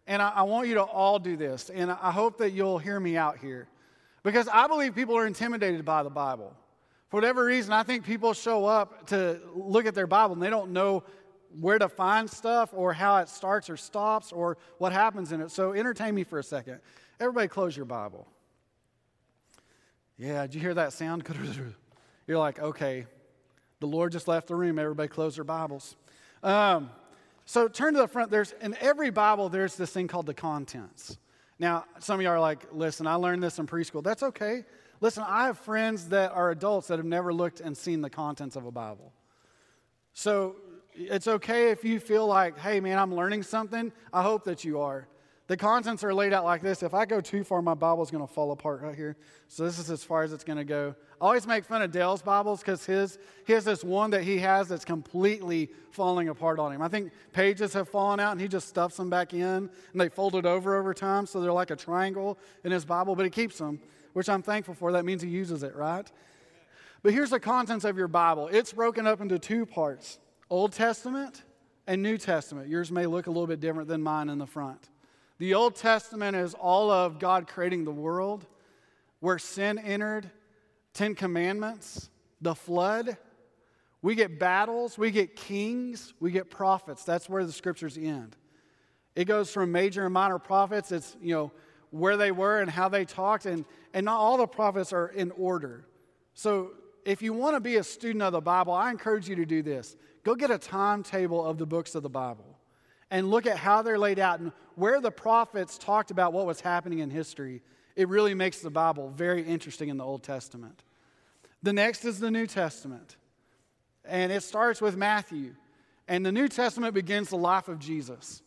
and 0.07 0.21
I, 0.21 0.29
I 0.29 0.41
want 0.43 0.69
you 0.69 0.75
to 0.75 0.81
all 0.81 1.19
do 1.19 1.35
this. 1.35 1.69
And 1.69 1.91
I 1.91 2.09
hope 2.09 2.37
that 2.37 2.51
you'll 2.51 2.77
hear 2.77 2.97
me 2.97 3.17
out 3.17 3.37
here. 3.37 3.67
Because 4.23 4.47
I 4.47 4.67
believe 4.67 4.95
people 4.95 5.17
are 5.17 5.27
intimidated 5.27 5.83
by 5.83 6.03
the 6.03 6.09
Bible. 6.09 6.55
For 7.09 7.17
whatever 7.17 7.43
reason, 7.43 7.73
I 7.73 7.83
think 7.83 8.05
people 8.05 8.33
show 8.33 8.63
up 8.63 9.07
to 9.07 9.41
look 9.53 9.85
at 9.85 9.93
their 9.93 10.07
Bible 10.07 10.35
and 10.35 10.41
they 10.41 10.49
don't 10.49 10.71
know 10.71 11.03
where 11.59 11.77
to 11.77 11.89
find 11.89 12.29
stuff 12.29 12.69
or 12.71 12.93
how 12.93 13.17
it 13.17 13.27
starts 13.27 13.69
or 13.69 13.75
stops 13.75 14.31
or 14.31 14.57
what 14.77 14.93
happens 14.93 15.33
in 15.33 15.41
it. 15.41 15.51
So 15.51 15.73
entertain 15.73 16.15
me 16.15 16.23
for 16.23 16.39
a 16.39 16.43
second. 16.43 16.79
Everybody, 17.19 17.49
close 17.49 17.75
your 17.75 17.85
Bible. 17.85 18.25
Yeah, 20.17 20.43
did 20.43 20.55
you 20.55 20.61
hear 20.61 20.75
that 20.75 20.93
sound? 20.93 21.27
You're 22.27 22.39
like, 22.39 22.59
okay, 22.59 23.05
the 23.81 23.87
Lord 23.87 24.13
just 24.13 24.29
left 24.29 24.47
the 24.47 24.55
room. 24.55 24.79
Everybody, 24.79 25.09
close 25.09 25.35
their 25.35 25.43
Bibles. 25.43 25.97
Um, 26.43 26.89
so 27.45 27.67
turn 27.67 27.93
to 27.93 28.01
the 28.01 28.07
front. 28.07 28.29
There's 28.29 28.53
in 28.61 28.75
every 28.79 29.09
Bible, 29.09 29.49
there's 29.49 29.75
this 29.75 29.91
thing 29.91 30.07
called 30.07 30.25
the 30.25 30.33
contents. 30.33 31.17
Now, 31.59 31.85
some 31.99 32.15
of 32.15 32.21
you 32.21 32.29
are 32.29 32.39
like, 32.39 32.65
listen, 32.71 33.07
I 33.07 33.15
learned 33.15 33.41
this 33.41 33.59
in 33.59 33.67
preschool. 33.67 34.03
That's 34.03 34.23
okay. 34.23 34.65
Listen, 35.01 35.23
I 35.27 35.45
have 35.45 35.57
friends 35.57 36.09
that 36.09 36.31
are 36.31 36.51
adults 36.51 36.87
that 36.87 36.97
have 36.99 37.05
never 37.05 37.33
looked 37.33 37.59
and 37.59 37.75
seen 37.75 38.01
the 38.01 38.09
contents 38.09 38.55
of 38.55 38.65
a 38.65 38.71
Bible. 38.71 39.13
So 40.13 40.55
it's 40.93 41.27
okay 41.27 41.71
if 41.71 41.83
you 41.83 41.99
feel 41.99 42.27
like, 42.27 42.57
hey, 42.57 42.79
man, 42.79 42.97
I'm 42.97 43.13
learning 43.13 43.43
something. 43.43 43.91
I 44.11 44.23
hope 44.23 44.43
that 44.45 44.63
you 44.63 44.79
are. 44.81 45.07
The 45.53 45.57
contents 45.57 46.03
are 46.03 46.11
laid 46.15 46.33
out 46.33 46.45
like 46.45 46.63
this. 46.63 46.81
If 46.81 46.95
I 46.95 47.05
go 47.05 47.21
too 47.21 47.43
far, 47.43 47.61
my 47.61 47.75
Bible's 47.75 48.09
going 48.09 48.25
to 48.25 48.33
fall 48.33 48.53
apart 48.53 48.81
right 48.81 48.95
here. 48.95 49.15
So 49.49 49.63
this 49.63 49.77
is 49.77 49.91
as 49.91 50.03
far 50.03 50.23
as 50.23 50.33
it's 50.33 50.43
going 50.43 50.57
to 50.57 50.63
go. 50.63 50.95
I 51.21 51.25
always 51.25 51.45
make 51.45 51.63
fun 51.63 51.83
of 51.83 51.91
Dale's 51.91 52.23
Bibles 52.23 52.61
because 52.61 52.87
his 52.87 53.19
he 53.45 53.53
has 53.53 53.63
this 53.63 53.83
one 53.83 54.09
that 54.09 54.23
he 54.23 54.39
has 54.39 54.67
that's 54.67 54.83
completely 54.83 55.69
falling 55.91 56.29
apart 56.29 56.57
on 56.57 56.71
him. 56.71 56.81
I 56.81 56.87
think 56.87 57.11
pages 57.33 57.71
have 57.73 57.87
fallen 57.87 58.19
out 58.19 58.31
and 58.31 58.41
he 58.41 58.47
just 58.47 58.67
stuffs 58.67 58.97
them 58.97 59.11
back 59.11 59.35
in 59.35 59.39
and 59.41 59.69
they 59.93 60.09
folded 60.09 60.47
over 60.47 60.75
over 60.75 60.91
time, 60.91 61.27
so 61.27 61.39
they're 61.39 61.53
like 61.53 61.69
a 61.69 61.75
triangle 61.75 62.39
in 62.63 62.71
his 62.71 62.83
Bible, 62.83 63.15
but 63.15 63.23
he 63.23 63.29
keeps 63.29 63.59
them, 63.59 63.79
which 64.13 64.29
I'm 64.29 64.41
thankful 64.41 64.73
for. 64.73 64.91
That 64.93 65.05
means 65.05 65.21
he 65.21 65.29
uses 65.29 65.61
it, 65.61 65.75
right? 65.75 66.11
But 67.03 67.13
here's 67.13 67.29
the 67.29 67.39
contents 67.39 67.85
of 67.85 67.95
your 67.95 68.07
Bible. 68.07 68.47
It's 68.47 68.73
broken 68.73 69.05
up 69.05 69.21
into 69.21 69.37
two 69.37 69.67
parts: 69.67 70.17
Old 70.49 70.71
Testament 70.71 71.43
and 71.85 72.01
New 72.01 72.17
Testament. 72.17 72.69
Yours 72.69 72.91
may 72.91 73.05
look 73.05 73.27
a 73.27 73.29
little 73.29 73.45
bit 73.45 73.59
different 73.59 73.87
than 73.87 74.01
mine 74.01 74.29
in 74.29 74.39
the 74.39 74.47
front. 74.47 74.89
The 75.39 75.55
Old 75.55 75.75
Testament 75.75 76.35
is 76.35 76.53
all 76.53 76.91
of 76.91 77.19
God 77.19 77.47
creating 77.47 77.85
the 77.85 77.91
world, 77.91 78.45
where 79.19 79.39
sin 79.39 79.79
entered, 79.79 80.29
Ten 80.93 81.15
Commandments, 81.15 82.09
the 82.39 82.53
flood. 82.53 83.17
We 84.01 84.15
get 84.15 84.37
battles, 84.37 84.97
we 84.97 85.11
get 85.11 85.35
kings, 85.35 86.13
we 86.19 86.31
get 86.31 86.51
prophets. 86.51 87.03
That's 87.03 87.29
where 87.29 87.45
the 87.45 87.51
scriptures 87.51 87.97
end. 87.97 88.35
It 89.15 89.25
goes 89.25 89.51
from 89.51 89.71
major 89.71 90.05
and 90.05 90.13
minor 90.13 90.39
prophets. 90.39 90.91
It's, 90.91 91.15
you 91.21 91.33
know, 91.33 91.51
where 91.89 92.17
they 92.17 92.31
were 92.31 92.59
and 92.59 92.69
how 92.69 92.89
they 92.89 93.05
talked, 93.05 93.45
and, 93.45 93.65
and 93.93 94.05
not 94.05 94.19
all 94.19 94.37
the 94.37 94.47
prophets 94.47 94.91
are 94.91 95.07
in 95.07 95.31
order. 95.31 95.87
So 96.33 96.71
if 97.05 97.21
you 97.21 97.33
want 97.33 97.55
to 97.55 97.59
be 97.59 97.77
a 97.77 97.83
student 97.83 98.23
of 98.23 98.33
the 98.33 98.41
Bible, 98.41 98.73
I 98.73 98.91
encourage 98.91 99.29
you 99.29 99.35
to 99.37 99.45
do 99.45 99.61
this. 99.61 99.95
Go 100.23 100.35
get 100.35 100.51
a 100.51 100.57
timetable 100.57 101.45
of 101.45 101.57
the 101.57 101.65
books 101.65 101.95
of 101.95 102.03
the 102.03 102.09
Bible 102.09 102.52
and 103.13 103.29
look 103.29 103.45
at 103.45 103.57
how 103.57 103.83
they're 103.83 103.99
laid 103.99 104.17
out 104.17 104.39
and 104.39 104.51
where 104.73 104.99
the 104.99 105.11
prophets 105.11 105.77
talked 105.77 106.09
about 106.09 106.33
what 106.33 106.47
was 106.47 106.59
happening 106.59 106.97
in 106.97 107.11
history, 107.11 107.61
it 107.95 108.09
really 108.09 108.33
makes 108.33 108.59
the 108.59 108.71
Bible 108.71 109.13
very 109.15 109.43
interesting 109.43 109.89
in 109.89 109.97
the 109.97 110.03
Old 110.03 110.23
Testament. 110.23 110.81
The 111.61 111.73
next 111.73 112.05
is 112.05 112.19
the 112.19 112.31
New 112.31 112.47
Testament, 112.47 113.15
and 114.03 114.31
it 114.31 114.41
starts 114.41 114.81
with 114.81 114.97
Matthew. 114.97 115.53
And 116.07 116.25
the 116.25 116.31
New 116.31 116.47
Testament 116.47 116.95
begins 116.95 117.29
the 117.29 117.37
life 117.37 117.67
of 117.67 117.77
Jesus. 117.77 118.41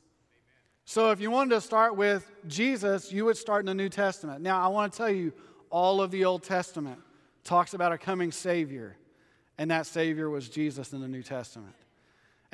So 0.85 1.13
if 1.13 1.21
you 1.21 1.31
wanted 1.31 1.55
to 1.55 1.61
start 1.61 1.97
with 1.97 2.29
Jesus, 2.49 3.13
you 3.13 3.25
would 3.25 3.37
start 3.37 3.61
in 3.61 3.67
the 3.67 3.75
New 3.75 3.89
Testament. 3.89 4.43
Now, 4.43 4.61
I 4.61 4.67
want 4.67 4.93
to 4.93 4.97
tell 4.97 5.11
you, 5.11 5.33
all 5.71 6.03
of 6.03 6.11
the 6.11 6.25
Old 6.25 6.43
Testament 6.43 6.99
talks 7.45 7.73
about 7.73 7.93
a 7.93 7.99
coming 7.99 8.33
Savior, 8.33 8.97
and 9.59 9.71
that 9.71 9.87
Savior 9.87 10.29
was 10.29 10.49
Jesus 10.49 10.93
in 10.93 11.01
the 11.01 11.09
New 11.09 11.23
Testament. 11.23 11.77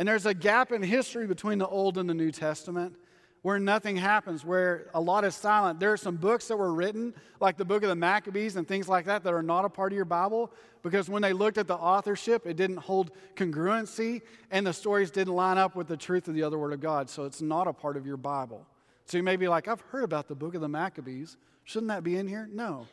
And 0.03 0.09
there's 0.09 0.27
a 0.27 0.35
gap 0.35 0.73
in 0.73 0.83
history 0.83 1.29
between 1.29 1.59
the 1.59 1.69
Old 1.69 1.97
and 1.97 2.11
the 2.11 2.15
New 2.15 2.33
Testament 2.33 2.97
where 3.43 3.61
nothing 3.61 3.97
happens, 3.97 4.45
where 4.45 4.91
a 4.95 5.01
lot 5.01 5.25
is 5.25 5.37
silent. 5.37 5.79
There 5.79 5.93
are 5.93 5.97
some 5.97 6.17
books 6.17 6.49
that 6.49 6.57
were 6.57 6.75
written, 6.75 7.15
like 7.39 7.57
the 7.57 7.65
book 7.65 7.85
of 7.85 7.89
the 7.89 7.95
Maccabees 7.95 8.57
and 8.57 8.67
things 8.67 8.89
like 8.89 9.05
that, 9.05 9.23
that 9.23 9.33
are 9.33 9.45
not 9.45 9.65
a 9.65 9.69
part 9.69 9.93
of 9.93 9.95
your 9.95 10.05
Bible 10.05 10.51
because 10.83 11.09
when 11.09 11.23
they 11.23 11.33
looked 11.33 11.57
at 11.57 11.69
the 11.69 11.77
authorship, 11.77 12.49
it 12.49 12.57
didn't 12.57 12.79
hold 12.79 13.13
congruency 13.37 14.23
and 14.51 14.67
the 14.67 14.73
stories 14.73 15.13
didn't 15.13 15.35
line 15.35 15.57
up 15.57 15.77
with 15.77 15.87
the 15.87 15.97
truth 15.97 16.27
of 16.27 16.35
the 16.35 16.43
other 16.43 16.59
Word 16.59 16.73
of 16.73 16.81
God. 16.81 17.09
So 17.09 17.25
it's 17.25 17.41
not 17.41 17.69
a 17.69 17.73
part 17.73 17.97
of 17.97 18.05
your 18.05 18.17
Bible. 18.17 18.67
So 19.05 19.19
you 19.19 19.23
may 19.23 19.37
be 19.37 19.47
like, 19.47 19.69
I've 19.69 19.83
heard 19.83 20.03
about 20.03 20.27
the 20.27 20.35
book 20.35 20.57
of 20.57 20.63
the 20.63 20.69
Maccabees. 20.69 21.37
Shouldn't 21.63 21.91
that 21.91 22.03
be 22.03 22.17
in 22.17 22.27
here? 22.27 22.49
No, 22.53 22.89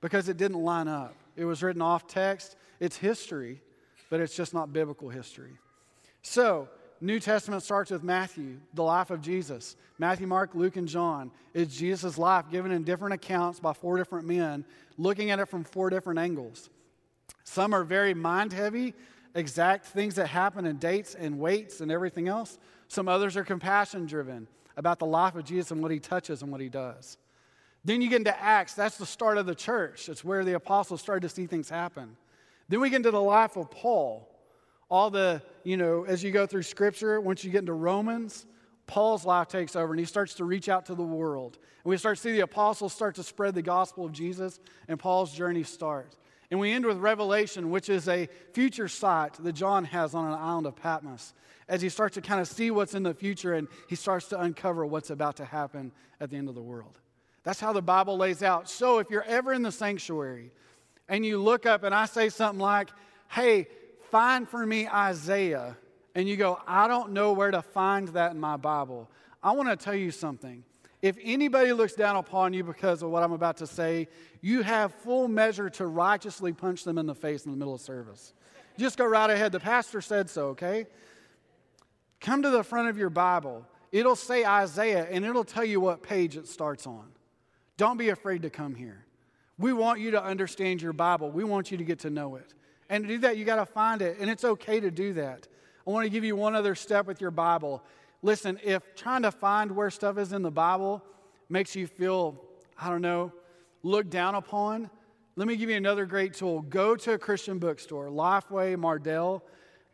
because 0.00 0.28
it 0.28 0.36
didn't 0.36 0.60
line 0.60 0.88
up. 0.88 1.14
It 1.36 1.44
was 1.44 1.62
written 1.62 1.82
off 1.82 2.08
text. 2.08 2.56
It's 2.80 2.96
history, 2.96 3.62
but 4.10 4.18
it's 4.18 4.34
just 4.34 4.52
not 4.52 4.72
biblical 4.72 5.08
history. 5.08 5.56
So, 6.28 6.68
New 7.00 7.20
Testament 7.20 7.62
starts 7.62 7.90
with 7.90 8.02
Matthew, 8.02 8.58
the 8.74 8.82
life 8.82 9.08
of 9.08 9.22
Jesus. 9.22 9.76
Matthew, 9.98 10.26
Mark, 10.26 10.54
Luke, 10.54 10.76
and 10.76 10.86
John 10.86 11.30
is 11.54 11.74
Jesus' 11.74 12.18
life 12.18 12.50
given 12.50 12.70
in 12.70 12.84
different 12.84 13.14
accounts 13.14 13.60
by 13.60 13.72
four 13.72 13.96
different 13.96 14.28
men, 14.28 14.66
looking 14.98 15.30
at 15.30 15.38
it 15.38 15.48
from 15.48 15.64
four 15.64 15.88
different 15.88 16.18
angles. 16.18 16.68
Some 17.44 17.72
are 17.72 17.82
very 17.82 18.12
mind 18.12 18.52
heavy, 18.52 18.92
exact 19.34 19.86
things 19.86 20.16
that 20.16 20.26
happen 20.26 20.66
and 20.66 20.78
dates 20.78 21.14
and 21.14 21.38
weights 21.38 21.80
and 21.80 21.90
everything 21.90 22.28
else. 22.28 22.58
Some 22.88 23.08
others 23.08 23.34
are 23.38 23.44
compassion 23.44 24.04
driven 24.04 24.48
about 24.76 24.98
the 24.98 25.06
life 25.06 25.34
of 25.34 25.46
Jesus 25.46 25.70
and 25.70 25.80
what 25.80 25.92
he 25.92 25.98
touches 25.98 26.42
and 26.42 26.52
what 26.52 26.60
he 26.60 26.68
does. 26.68 27.16
Then 27.86 28.02
you 28.02 28.10
get 28.10 28.16
into 28.16 28.38
Acts, 28.38 28.74
that's 28.74 28.98
the 28.98 29.06
start 29.06 29.38
of 29.38 29.46
the 29.46 29.54
church. 29.54 30.10
It's 30.10 30.22
where 30.22 30.44
the 30.44 30.56
apostles 30.56 31.00
started 31.00 31.22
to 31.22 31.34
see 31.34 31.46
things 31.46 31.70
happen. 31.70 32.18
Then 32.68 32.80
we 32.80 32.90
get 32.90 32.96
into 32.96 33.12
the 33.12 33.22
life 33.22 33.56
of 33.56 33.70
Paul 33.70 34.28
all 34.90 35.10
the, 35.10 35.42
you 35.68 35.76
know, 35.76 36.04
as 36.04 36.24
you 36.24 36.30
go 36.30 36.46
through 36.46 36.62
scripture, 36.62 37.20
once 37.20 37.44
you 37.44 37.50
get 37.50 37.58
into 37.58 37.74
Romans, 37.74 38.46
Paul's 38.86 39.26
life 39.26 39.48
takes 39.48 39.76
over 39.76 39.92
and 39.92 40.00
he 40.00 40.06
starts 40.06 40.32
to 40.36 40.46
reach 40.46 40.70
out 40.70 40.86
to 40.86 40.94
the 40.94 41.02
world. 41.02 41.58
And 41.84 41.90
we 41.90 41.98
start 41.98 42.16
to 42.16 42.22
see 42.22 42.32
the 42.32 42.40
apostles 42.40 42.94
start 42.94 43.16
to 43.16 43.22
spread 43.22 43.54
the 43.54 43.60
gospel 43.60 44.06
of 44.06 44.12
Jesus, 44.12 44.60
and 44.88 44.98
Paul's 44.98 45.30
journey 45.30 45.64
starts. 45.64 46.16
And 46.50 46.58
we 46.58 46.72
end 46.72 46.86
with 46.86 46.96
Revelation, 46.96 47.68
which 47.68 47.90
is 47.90 48.08
a 48.08 48.30
future 48.54 48.88
sight 48.88 49.34
that 49.40 49.52
John 49.52 49.84
has 49.84 50.14
on 50.14 50.24
an 50.24 50.32
island 50.32 50.66
of 50.66 50.74
Patmos 50.74 51.34
as 51.68 51.82
he 51.82 51.90
starts 51.90 52.14
to 52.14 52.22
kind 52.22 52.40
of 52.40 52.48
see 52.48 52.70
what's 52.70 52.94
in 52.94 53.02
the 53.02 53.12
future 53.12 53.52
and 53.52 53.68
he 53.88 53.94
starts 53.94 54.28
to 54.28 54.40
uncover 54.40 54.86
what's 54.86 55.10
about 55.10 55.36
to 55.36 55.44
happen 55.44 55.92
at 56.18 56.30
the 56.30 56.36
end 56.38 56.48
of 56.48 56.54
the 56.54 56.62
world. 56.62 56.98
That's 57.42 57.60
how 57.60 57.74
the 57.74 57.82
Bible 57.82 58.16
lays 58.16 58.42
out. 58.42 58.70
So 58.70 59.00
if 59.00 59.10
you're 59.10 59.22
ever 59.24 59.52
in 59.52 59.60
the 59.60 59.72
sanctuary 59.72 60.50
and 61.10 61.26
you 61.26 61.36
look 61.36 61.66
up 61.66 61.82
and 61.82 61.94
I 61.94 62.06
say 62.06 62.30
something 62.30 62.58
like, 62.58 62.88
hey, 63.28 63.66
find 64.10 64.48
for 64.48 64.64
me 64.64 64.88
Isaiah, 64.88 65.76
and 66.14 66.28
you 66.28 66.36
go, 66.36 66.60
I 66.66 66.88
don't 66.88 67.12
know 67.12 67.32
where 67.32 67.50
to 67.50 67.62
find 67.62 68.08
that 68.08 68.32
in 68.32 68.40
my 68.40 68.56
Bible, 68.56 69.10
I 69.42 69.52
want 69.52 69.68
to 69.68 69.76
tell 69.76 69.94
you 69.94 70.10
something. 70.10 70.64
If 71.00 71.16
anybody 71.22 71.72
looks 71.72 71.94
down 71.94 72.16
upon 72.16 72.52
you 72.52 72.64
because 72.64 73.02
of 73.02 73.10
what 73.10 73.22
I'm 73.22 73.32
about 73.32 73.58
to 73.58 73.66
say, 73.66 74.08
you 74.40 74.62
have 74.62 74.92
full 74.92 75.28
measure 75.28 75.70
to 75.70 75.86
righteously 75.86 76.52
punch 76.52 76.82
them 76.82 76.98
in 76.98 77.06
the 77.06 77.14
face 77.14 77.44
in 77.44 77.52
the 77.52 77.56
middle 77.56 77.74
of 77.74 77.80
service. 77.80 78.32
Just 78.76 78.98
go 78.98 79.06
right 79.06 79.30
ahead. 79.30 79.52
The 79.52 79.60
pastor 79.60 80.00
said 80.00 80.28
so, 80.28 80.48
okay? 80.48 80.86
Come 82.20 82.42
to 82.42 82.50
the 82.50 82.64
front 82.64 82.88
of 82.88 82.98
your 82.98 83.10
Bible. 83.10 83.64
It'll 83.92 84.16
say 84.16 84.44
Isaiah 84.44 85.06
and 85.08 85.24
it'll 85.24 85.44
tell 85.44 85.64
you 85.64 85.80
what 85.80 86.02
page 86.02 86.36
it 86.36 86.48
starts 86.48 86.86
on. 86.86 87.06
Don't 87.76 87.96
be 87.96 88.08
afraid 88.08 88.42
to 88.42 88.50
come 88.50 88.74
here. 88.74 89.04
We 89.56 89.72
want 89.72 90.00
you 90.00 90.12
to 90.12 90.22
understand 90.22 90.82
your 90.82 90.92
Bible, 90.92 91.30
we 91.30 91.44
want 91.44 91.70
you 91.70 91.78
to 91.78 91.84
get 91.84 92.00
to 92.00 92.10
know 92.10 92.36
it. 92.36 92.54
And 92.88 93.04
to 93.04 93.08
do 93.08 93.18
that, 93.18 93.36
you 93.36 93.44
got 93.44 93.56
to 93.56 93.66
find 93.66 94.00
it, 94.02 94.18
and 94.18 94.30
it's 94.30 94.44
okay 94.44 94.80
to 94.80 94.90
do 94.90 95.12
that. 95.14 95.46
I 95.86 95.90
want 95.90 96.04
to 96.04 96.10
give 96.10 96.24
you 96.24 96.36
one 96.36 96.54
other 96.54 96.74
step 96.74 97.06
with 97.06 97.20
your 97.20 97.30
Bible. 97.30 97.82
Listen, 98.22 98.58
if 98.64 98.94
trying 98.94 99.22
to 99.22 99.30
find 99.30 99.72
where 99.72 99.90
stuff 99.90 100.18
is 100.18 100.32
in 100.32 100.42
the 100.42 100.50
Bible 100.50 101.02
makes 101.48 101.76
you 101.76 101.86
feel, 101.86 102.42
I 102.78 102.90
don't 102.90 103.02
know, 103.02 103.32
looked 103.82 104.10
down 104.10 104.34
upon, 104.34 104.90
let 105.36 105.46
me 105.46 105.56
give 105.56 105.70
you 105.70 105.76
another 105.76 106.04
great 106.04 106.34
tool. 106.34 106.62
Go 106.62 106.96
to 106.96 107.12
a 107.12 107.18
Christian 107.18 107.58
bookstore, 107.58 108.08
Lifeway, 108.08 108.76
Mardel, 108.76 109.42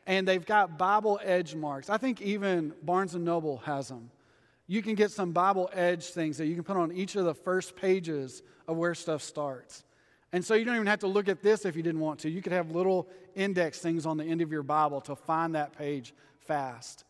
and 0.06 0.26
they've 0.26 0.44
got 0.44 0.78
Bible 0.78 1.20
edge 1.22 1.54
marks. 1.54 1.90
I 1.90 1.98
think 1.98 2.22
even 2.22 2.72
Barnes 2.82 3.14
and 3.14 3.24
Noble 3.24 3.58
has 3.58 3.88
them. 3.88 4.10
You 4.66 4.82
can 4.82 4.94
get 4.94 5.10
some 5.10 5.32
Bible 5.32 5.68
edge 5.72 6.06
things 6.06 6.38
that 6.38 6.46
you 6.46 6.54
can 6.54 6.64
put 6.64 6.76
on 6.76 6.92
each 6.92 7.16
of 7.16 7.24
the 7.24 7.34
first 7.34 7.76
pages 7.76 8.42
of 8.66 8.76
where 8.76 8.94
stuff 8.94 9.22
starts. 9.22 9.84
And 10.34 10.44
so 10.44 10.54
you 10.54 10.64
don't 10.64 10.74
even 10.74 10.88
have 10.88 10.98
to 10.98 11.06
look 11.06 11.28
at 11.28 11.42
this 11.42 11.64
if 11.64 11.76
you 11.76 11.82
didn't 11.84 12.00
want 12.00 12.18
to. 12.20 12.28
You 12.28 12.42
could 12.42 12.50
have 12.50 12.72
little 12.72 13.06
index 13.36 13.78
things 13.78 14.04
on 14.04 14.16
the 14.16 14.24
end 14.24 14.40
of 14.40 14.50
your 14.50 14.64
Bible 14.64 15.00
to 15.02 15.14
find 15.14 15.54
that 15.54 15.78
page 15.78 16.12
fast. 16.40 17.04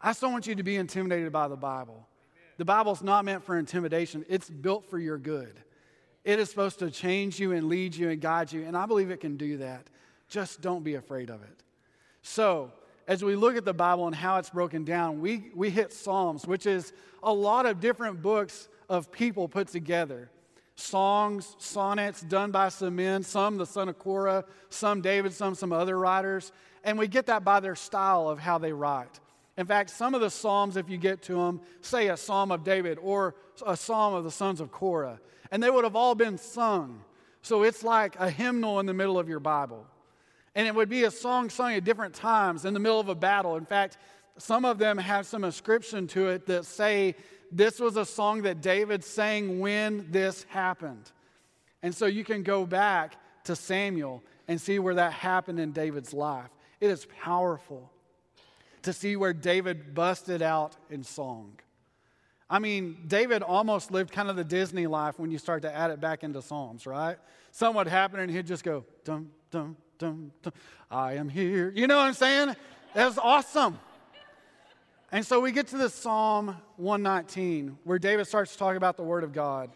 I 0.00 0.12
still 0.12 0.30
want 0.30 0.46
you 0.46 0.54
to 0.54 0.62
be 0.62 0.76
intimidated 0.76 1.32
by 1.32 1.48
the 1.48 1.56
Bible. 1.56 2.06
The 2.56 2.64
Bible's 2.64 3.02
not 3.02 3.24
meant 3.24 3.42
for 3.42 3.58
intimidation, 3.58 4.24
it's 4.28 4.48
built 4.48 4.88
for 4.88 5.00
your 5.00 5.18
good. 5.18 5.64
It 6.22 6.38
is 6.38 6.48
supposed 6.48 6.78
to 6.78 6.92
change 6.92 7.40
you 7.40 7.50
and 7.50 7.68
lead 7.68 7.96
you 7.96 8.10
and 8.10 8.20
guide 8.20 8.52
you, 8.52 8.62
and 8.62 8.76
I 8.76 8.86
believe 8.86 9.10
it 9.10 9.18
can 9.18 9.36
do 9.36 9.56
that. 9.56 9.88
Just 10.28 10.60
don't 10.60 10.84
be 10.84 10.94
afraid 10.94 11.30
of 11.30 11.42
it. 11.42 11.64
So, 12.22 12.70
as 13.08 13.24
we 13.24 13.34
look 13.34 13.56
at 13.56 13.64
the 13.64 13.74
Bible 13.74 14.06
and 14.06 14.14
how 14.14 14.36
it's 14.36 14.50
broken 14.50 14.84
down, 14.84 15.20
we, 15.20 15.50
we 15.56 15.70
hit 15.70 15.92
Psalms, 15.92 16.46
which 16.46 16.66
is 16.66 16.92
a 17.20 17.32
lot 17.32 17.66
of 17.66 17.80
different 17.80 18.22
books 18.22 18.68
of 18.88 19.10
people 19.10 19.48
put 19.48 19.66
together. 19.66 20.30
Songs, 20.76 21.54
sonnets 21.58 22.20
done 22.20 22.50
by 22.50 22.68
some 22.68 22.96
men, 22.96 23.22
some 23.22 23.56
the 23.58 23.66
son 23.66 23.88
of 23.88 23.98
Korah, 23.98 24.44
some 24.70 25.00
David, 25.00 25.32
some 25.32 25.54
some 25.54 25.72
other 25.72 25.98
writers. 25.98 26.52
And 26.82 26.98
we 26.98 27.06
get 27.06 27.26
that 27.26 27.44
by 27.44 27.60
their 27.60 27.76
style 27.76 28.28
of 28.28 28.38
how 28.38 28.58
they 28.58 28.72
write. 28.72 29.20
In 29.56 29.66
fact, 29.66 29.90
some 29.90 30.14
of 30.14 30.20
the 30.20 30.30
Psalms, 30.30 30.76
if 30.76 30.90
you 30.90 30.96
get 30.96 31.22
to 31.22 31.34
them, 31.34 31.60
say 31.80 32.08
a 32.08 32.16
Psalm 32.16 32.50
of 32.50 32.64
David 32.64 32.98
or 33.00 33.36
a 33.64 33.76
Psalm 33.76 34.14
of 34.14 34.24
the 34.24 34.30
sons 34.30 34.60
of 34.60 34.72
Korah, 34.72 35.20
and 35.50 35.62
they 35.62 35.70
would 35.70 35.84
have 35.84 35.94
all 35.94 36.14
been 36.14 36.38
sung. 36.38 37.02
So 37.42 37.62
it's 37.62 37.84
like 37.84 38.16
a 38.18 38.28
hymnal 38.28 38.80
in 38.80 38.86
the 38.86 38.94
middle 38.94 39.18
of 39.18 39.28
your 39.28 39.38
Bible. 39.38 39.86
And 40.56 40.66
it 40.66 40.74
would 40.74 40.88
be 40.88 41.04
a 41.04 41.10
song 41.10 41.50
sung 41.50 41.74
at 41.74 41.84
different 41.84 42.14
times 42.14 42.64
in 42.64 42.74
the 42.74 42.80
middle 42.80 42.98
of 42.98 43.08
a 43.08 43.14
battle. 43.14 43.56
In 43.56 43.64
fact, 43.64 43.98
some 44.38 44.64
of 44.64 44.78
them 44.78 44.98
have 44.98 45.26
some 45.26 45.44
inscription 45.44 46.06
to 46.08 46.28
it 46.28 46.46
that 46.46 46.64
say 46.64 47.14
this 47.50 47.78
was 47.78 47.96
a 47.96 48.04
song 48.04 48.42
that 48.42 48.60
David 48.60 49.04
sang 49.04 49.60
when 49.60 50.10
this 50.10 50.44
happened. 50.48 51.10
And 51.82 51.94
so 51.94 52.06
you 52.06 52.24
can 52.24 52.42
go 52.42 52.66
back 52.66 53.16
to 53.44 53.54
Samuel 53.54 54.22
and 54.48 54.60
see 54.60 54.78
where 54.78 54.94
that 54.94 55.12
happened 55.12 55.60
in 55.60 55.72
David's 55.72 56.12
life. 56.12 56.50
It 56.80 56.90
is 56.90 57.06
powerful 57.22 57.90
to 58.82 58.92
see 58.92 59.16
where 59.16 59.32
David 59.32 59.94
busted 59.94 60.42
out 60.42 60.76
in 60.90 61.02
song. 61.04 61.58
I 62.48 62.58
mean, 62.58 62.98
David 63.06 63.42
almost 63.42 63.90
lived 63.90 64.12
kind 64.12 64.28
of 64.28 64.36
the 64.36 64.44
Disney 64.44 64.86
life 64.86 65.18
when 65.18 65.30
you 65.30 65.38
start 65.38 65.62
to 65.62 65.74
add 65.74 65.90
it 65.90 66.00
back 66.00 66.22
into 66.22 66.42
Psalms, 66.42 66.86
right? 66.86 67.16
Something 67.50 67.76
would 67.76 67.86
happen 67.86 68.20
and 68.20 68.30
he'd 68.30 68.46
just 68.46 68.64
go, 68.64 68.84
dum, 69.04 69.30
dum, 69.50 69.76
dum, 69.98 70.30
dum. 70.42 70.52
I 70.90 71.14
am 71.14 71.28
here. 71.28 71.72
You 71.74 71.86
know 71.86 71.96
what 71.96 72.04
I'm 72.04 72.14
saying? 72.14 72.54
That 72.94 73.06
was 73.06 73.18
awesome. 73.18 73.78
And 75.14 75.24
so 75.24 75.38
we 75.38 75.52
get 75.52 75.68
to 75.68 75.78
this 75.78 75.94
Psalm 75.94 76.56
119 76.76 77.78
where 77.84 78.00
David 78.00 78.26
starts 78.26 78.50
to 78.50 78.58
talk 78.58 78.74
about 78.74 78.96
the 78.96 79.04
Word 79.04 79.22
of 79.22 79.32
God. 79.32 79.70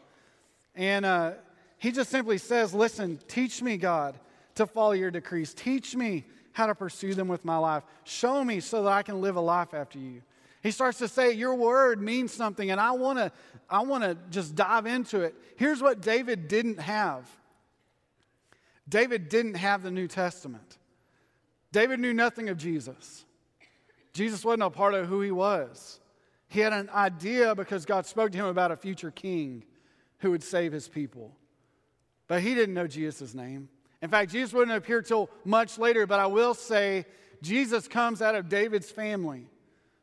And 0.75 1.07
uh, 1.07 1.35
he 1.77 1.93
just 1.93 2.11
simply 2.11 2.39
says, 2.39 2.75
Listen, 2.75 3.21
teach 3.29 3.63
me, 3.63 3.77
God, 3.77 4.19
to 4.57 4.67
follow 4.67 4.91
your 4.91 5.13
decrees. 5.13 5.55
Teach 5.55 5.95
me 5.95 6.25
how 6.51 6.67
to 6.67 6.75
pursue 6.75 7.15
them 7.15 7.29
with 7.29 7.45
my 7.45 7.57
life. 7.57 7.85
Show 8.03 8.43
me 8.43 8.59
so 8.59 8.83
that 8.83 8.91
I 8.91 9.05
can 9.05 9.21
live 9.21 9.37
a 9.37 9.41
life 9.41 9.75
after 9.75 10.01
you. 10.01 10.23
He 10.61 10.73
starts 10.73 10.99
to 10.99 11.07
say, 11.07 11.31
Your 11.31 11.55
word 11.55 12.03
means 12.03 12.33
something, 12.33 12.73
and 12.73 12.81
I 12.81 12.91
want 12.91 13.21
to 13.21 13.31
I 13.71 13.83
wanna 13.83 14.17
just 14.31 14.57
dive 14.57 14.87
into 14.87 15.21
it. 15.21 15.37
Here's 15.55 15.81
what 15.81 16.01
David 16.01 16.49
didn't 16.49 16.81
have 16.81 17.31
David 18.89 19.29
didn't 19.29 19.55
have 19.55 19.85
the 19.85 19.93
New 19.93 20.09
Testament, 20.09 20.79
David 21.71 22.01
knew 22.01 22.13
nothing 22.13 22.49
of 22.49 22.59
Jesus. 22.59 23.25
Jesus 24.19 24.45
wasn't 24.45 24.65
a 24.65 24.71
part 24.71 24.95
of 24.95 25.07
who 25.07 25.21
he 25.21 25.31
was. 25.31 26.01
He 26.49 26.59
had 26.59 26.73
an 26.73 26.91
idea 26.91 27.55
because 27.55 27.85
God 27.87 28.05
spoke 28.05 28.33
to 28.33 28.39
him 28.39 28.47
about 28.47 28.73
a 28.73 28.77
future 28.77 29.13
king 29.13 29.63
who 30.19 30.33
would 30.33 30.43
save 30.43 30.73
his 30.73 30.89
people. 30.89 31.37
But 32.27 32.43
he 32.43 32.53
didn't 32.57 32.75
know 32.75 32.89
Jesus' 32.89 33.33
name. 33.33 33.69
In 34.03 34.11
fact, 34.11 34.33
Jesus 34.33 34.53
wouldn't 34.53 34.77
appear 34.77 35.03
till 35.03 35.31
much 35.45 35.79
later, 35.79 36.05
but 36.05 36.19
I 36.19 36.27
will 36.27 36.55
say 36.55 37.07
Jesus 37.43 37.87
comes 37.87 38.21
out 38.21 38.35
of 38.35 38.49
David's 38.49 38.91
family. 38.91 39.47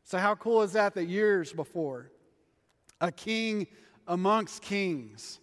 So, 0.06 0.18
how 0.18 0.36
cool 0.36 0.62
is 0.62 0.72
that 0.74 0.94
that 0.94 1.10
years 1.10 1.52
before, 1.52 2.10
a 3.02 3.12
king 3.12 3.68
amongst 4.08 4.62
kings, 4.62 5.42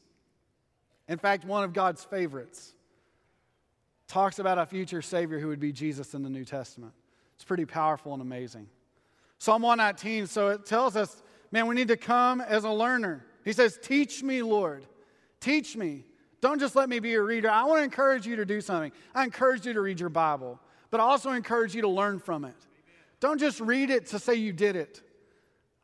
in 1.09 1.19
fact, 1.19 1.45
one 1.45 1.63
of 1.63 1.75
God's 1.75 2.05
favorites, 2.05 2.73
talks 4.09 4.39
about 4.39 4.57
a 4.57 4.65
future 4.65 5.03
Savior 5.03 5.39
who 5.39 5.49
would 5.49 5.61
be 5.61 5.73
Jesus 5.73 6.15
in 6.15 6.23
the 6.23 6.31
New 6.31 6.47
Testament. 6.47 6.95
It's 7.43 7.49
pretty 7.49 7.65
powerful 7.65 8.13
and 8.13 8.23
amazing. 8.23 8.69
Psalm 9.39 9.63
119, 9.63 10.29
so 10.29 10.51
it 10.51 10.65
tells 10.65 10.95
us, 10.95 11.25
man, 11.51 11.67
we 11.67 11.75
need 11.75 11.89
to 11.89 11.97
come 11.97 12.41
as 12.41 12.63
a 12.63 12.71
learner. 12.71 13.27
He 13.45 13.53
says, 13.53 13.81
Teach 13.83 14.23
me, 14.23 14.43
Lord. 14.43 14.87
Teach 15.41 15.77
me. 15.77 16.05
Don't 16.41 16.61
just 16.61 16.77
let 16.77 16.89
me 16.89 17.01
be 17.01 17.15
a 17.15 17.21
reader. 17.21 17.51
I 17.51 17.65
want 17.65 17.81
to 17.81 17.83
encourage 17.83 18.29
you 18.29 18.37
to 18.37 18.45
do 18.45 18.61
something. 18.61 18.93
I 19.13 19.25
encourage 19.25 19.67
you 19.67 19.73
to 19.73 19.81
read 19.81 19.99
your 19.99 20.09
Bible, 20.09 20.61
but 20.93 21.01
I 21.01 21.03
also 21.03 21.33
encourage 21.33 21.75
you 21.75 21.83
to 21.83 21.89
learn 21.89 22.21
from 22.21 22.45
it. 22.45 22.55
Don't 23.19 23.41
just 23.41 23.61
read 23.61 23.91
it 23.91 24.07
to 24.11 24.21
say 24.21 24.37
you 24.37 24.53
did 24.53 24.77
it. 24.77 25.03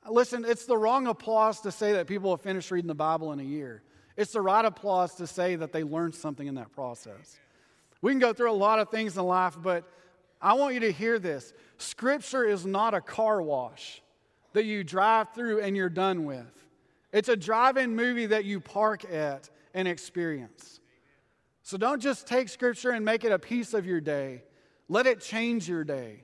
Listen, 0.08 0.44
it's 0.44 0.64
the 0.64 0.78
wrong 0.78 1.08
applause 1.08 1.60
to 1.62 1.72
say 1.72 1.90
that 1.94 2.06
people 2.06 2.30
have 2.30 2.40
finished 2.40 2.70
reading 2.70 2.86
the 2.86 2.94
Bible 2.94 3.32
in 3.32 3.40
a 3.40 3.42
year. 3.42 3.82
It's 4.16 4.30
the 4.30 4.42
right 4.42 4.64
applause 4.64 5.16
to 5.16 5.26
say 5.26 5.56
that 5.56 5.72
they 5.72 5.82
learned 5.82 6.14
something 6.14 6.46
in 6.46 6.54
that 6.54 6.70
process. 6.70 7.36
We 8.00 8.12
can 8.12 8.20
go 8.20 8.32
through 8.32 8.52
a 8.52 8.52
lot 8.52 8.78
of 8.78 8.90
things 8.90 9.18
in 9.18 9.24
life, 9.24 9.56
but 9.60 9.92
I 10.40 10.54
want 10.54 10.74
you 10.74 10.80
to 10.80 10.92
hear 10.92 11.18
this. 11.18 11.52
Scripture 11.78 12.44
is 12.44 12.64
not 12.64 12.94
a 12.94 13.00
car 13.00 13.42
wash 13.42 14.02
that 14.52 14.64
you 14.64 14.84
drive 14.84 15.32
through 15.34 15.60
and 15.60 15.76
you're 15.76 15.88
done 15.88 16.24
with. 16.24 16.52
It's 17.12 17.28
a 17.28 17.36
drive 17.36 17.76
in 17.76 17.96
movie 17.96 18.26
that 18.26 18.44
you 18.44 18.60
park 18.60 19.04
at 19.10 19.48
and 19.74 19.88
experience. 19.88 20.80
So 21.62 21.76
don't 21.76 22.00
just 22.00 22.26
take 22.26 22.48
Scripture 22.48 22.90
and 22.90 23.04
make 23.04 23.24
it 23.24 23.32
a 23.32 23.38
piece 23.38 23.74
of 23.74 23.86
your 23.86 24.00
day, 24.00 24.42
let 24.88 25.06
it 25.06 25.20
change 25.20 25.68
your 25.68 25.84
day. 25.84 26.22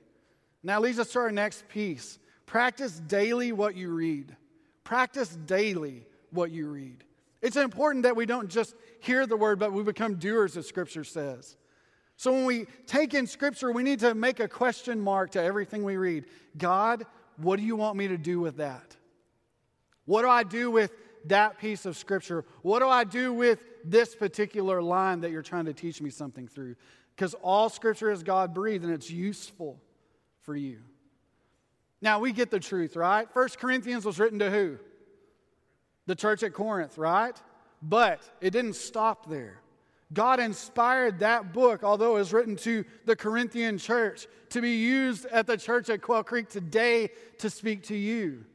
Now, 0.63 0.79
leads 0.79 0.97
us 0.97 1.11
to 1.11 1.19
our 1.19 1.31
next 1.31 1.67
piece. 1.67 2.17
Practice 2.47 2.99
daily 2.99 3.51
what 3.51 3.75
you 3.75 3.89
read. 3.89 4.35
Practice 4.83 5.37
daily 5.45 6.07
what 6.31 6.49
you 6.49 6.67
read. 6.67 7.03
It's 7.43 7.57
important 7.57 8.03
that 8.03 8.15
we 8.15 8.25
don't 8.25 8.49
just 8.49 8.75
hear 8.99 9.27
the 9.27 9.37
word, 9.37 9.59
but 9.59 9.71
we 9.71 9.83
become 9.83 10.15
doers, 10.15 10.57
as 10.57 10.67
Scripture 10.67 11.03
says. 11.03 11.55
So 12.17 12.31
when 12.31 12.45
we 12.45 12.65
take 12.87 13.13
in 13.13 13.27
Scripture, 13.27 13.71
we 13.71 13.83
need 13.83 13.99
to 13.99 14.15
make 14.15 14.39
a 14.39 14.47
question 14.47 15.01
mark 15.01 15.31
to 15.31 15.43
everything 15.43 15.83
we 15.83 15.97
read. 15.97 16.25
God, 16.57 17.05
what 17.37 17.57
do 17.59 17.65
you 17.65 17.75
want 17.75 17.97
me 17.97 18.07
to 18.07 18.17
do 18.17 18.39
with 18.39 18.57
that? 18.57 18.95
What 20.05 20.21
do 20.21 20.29
I 20.29 20.43
do 20.43 20.71
with 20.71 20.91
that 21.25 21.57
piece 21.59 21.85
of 21.85 21.97
scripture? 21.97 22.45
What 22.61 22.79
do 22.79 22.87
I 22.87 23.03
do 23.03 23.33
with 23.33 23.59
this 23.83 24.15
particular 24.15 24.81
line 24.81 25.21
that 25.21 25.31
you're 25.31 25.41
trying 25.41 25.65
to 25.65 25.73
teach 25.73 26.01
me 26.01 26.09
something 26.09 26.47
through? 26.47 26.75
Because 27.15 27.33
all 27.35 27.69
scripture 27.69 28.11
is 28.11 28.23
God 28.23 28.53
breathed 28.53 28.83
and 28.83 28.93
it's 28.93 29.09
useful 29.09 29.81
for 30.41 30.55
you. 30.55 30.79
Now 32.01 32.19
we 32.19 32.31
get 32.31 32.51
the 32.51 32.59
truth, 32.59 32.95
right? 32.95 33.31
First 33.33 33.57
Corinthians 33.57 34.05
was 34.05 34.19
written 34.19 34.39
to 34.39 34.51
who? 34.51 34.77
The 36.05 36.15
church 36.15 36.43
at 36.43 36.53
Corinth, 36.53 36.97
right? 36.97 37.35
But 37.81 38.21
it 38.41 38.51
didn't 38.51 38.75
stop 38.75 39.27
there. 39.27 39.59
God 40.13 40.39
inspired 40.39 41.19
that 41.19 41.51
book, 41.53 41.83
although 41.83 42.15
it 42.15 42.19
was 42.19 42.33
written 42.33 42.55
to 42.57 42.85
the 43.05 43.15
Corinthian 43.15 43.77
church, 43.77 44.27
to 44.49 44.61
be 44.61 44.75
used 44.77 45.25
at 45.27 45.47
the 45.47 45.57
church 45.57 45.89
at 45.89 46.01
Quail 46.01 46.23
Creek 46.23 46.49
today 46.49 47.09
to 47.39 47.49
speak 47.49 47.83
to 47.83 47.95
you. 47.95 48.45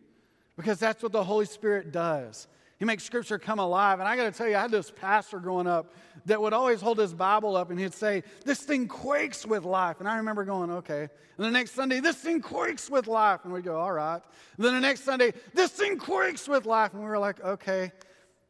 Because 0.57 0.79
that's 0.79 1.03
what 1.03 1.13
the 1.13 1.25
Holy 1.25 1.47
Spirit 1.47 1.91
does. 1.91 2.47
He 2.79 2.87
makes 2.87 3.05
scripture 3.05 3.39
come 3.39 3.59
alive. 3.59 4.01
And 4.01 4.09
I 4.09 4.17
got 4.17 4.25
to 4.25 4.33
tell 4.33 4.49
you, 4.49 4.57
I 4.57 4.63
had 4.63 4.71
this 4.71 4.91
pastor 4.91 5.39
growing 5.39 5.67
up 5.67 5.93
that 6.25 6.41
would 6.41 6.55
always 6.55 6.81
hold 6.81 6.99
his 6.99 7.13
Bible 7.13 7.55
up 7.55 7.71
and 7.71 7.79
he'd 7.79 7.93
say, 7.93 8.23
This 8.47 8.61
thing 8.61 8.89
quakes 8.89 9.45
with 9.45 9.65
life. 9.65 10.01
And 10.01 10.09
I 10.09 10.17
remember 10.17 10.45
going, 10.45 10.71
Okay. 10.71 11.01
And 11.03 11.47
the 11.47 11.51
next 11.51 11.73
Sunday, 11.73 12.01
This 12.01 12.17
thing 12.17 12.41
quakes 12.41 12.89
with 12.89 13.07
life. 13.07 13.41
And 13.45 13.53
we'd 13.53 13.65
go, 13.65 13.79
All 13.79 13.93
right. 13.93 14.23
And 14.57 14.65
then 14.65 14.73
the 14.73 14.81
next 14.81 15.03
Sunday, 15.03 15.35
This 15.53 15.73
thing 15.73 15.99
quakes 15.99 16.49
with 16.49 16.65
life. 16.65 16.95
And 16.95 17.03
we 17.03 17.09
were 17.09 17.19
like, 17.19 17.45
Okay. 17.45 17.93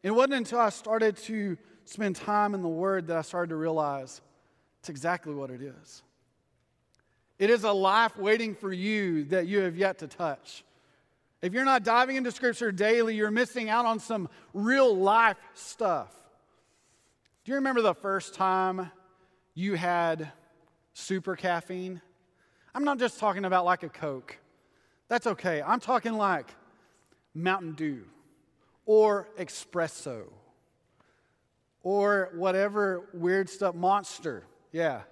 It 0.04 0.12
wasn't 0.12 0.34
until 0.34 0.60
I 0.60 0.70
started 0.70 1.16
to 1.24 1.58
spend 1.90 2.16
time 2.16 2.54
in 2.54 2.62
the 2.62 2.68
Word 2.68 3.08
that 3.08 3.16
I 3.16 3.22
started 3.22 3.50
to 3.50 3.56
realize 3.56 4.20
it's 4.78 4.88
exactly 4.88 5.34
what 5.34 5.50
it 5.50 5.60
is. 5.60 6.02
It 7.38 7.50
is 7.50 7.64
a 7.64 7.72
life 7.72 8.16
waiting 8.16 8.54
for 8.54 8.72
you 8.72 9.24
that 9.24 9.46
you 9.46 9.60
have 9.60 9.76
yet 9.76 9.98
to 9.98 10.06
touch. 10.06 10.64
If 11.42 11.52
you're 11.52 11.64
not 11.64 11.82
diving 11.82 12.16
into 12.16 12.30
Scripture 12.30 12.70
daily, 12.70 13.16
you're 13.16 13.30
missing 13.30 13.68
out 13.68 13.86
on 13.86 13.98
some 13.98 14.28
real 14.52 14.94
life 14.94 15.38
stuff. 15.54 16.14
Do 17.44 17.52
you 17.52 17.56
remember 17.56 17.82
the 17.82 17.94
first 17.94 18.34
time 18.34 18.90
you 19.54 19.74
had 19.74 20.30
super 20.92 21.34
caffeine? 21.34 22.00
I'm 22.74 22.84
not 22.84 22.98
just 22.98 23.18
talking 23.18 23.44
about 23.44 23.64
like 23.64 23.82
a 23.82 23.88
Coke. 23.88 24.38
That's 25.08 25.26
okay. 25.26 25.60
I'm 25.60 25.80
talking 25.80 26.12
like 26.12 26.54
Mountain 27.34 27.72
Dew 27.72 28.04
or 28.86 29.28
espresso 29.38 30.28
or 31.82 32.30
whatever 32.34 33.08
weird 33.12 33.48
stuff, 33.48 33.74
Monster. 33.74 34.44
Yeah. 34.72 35.02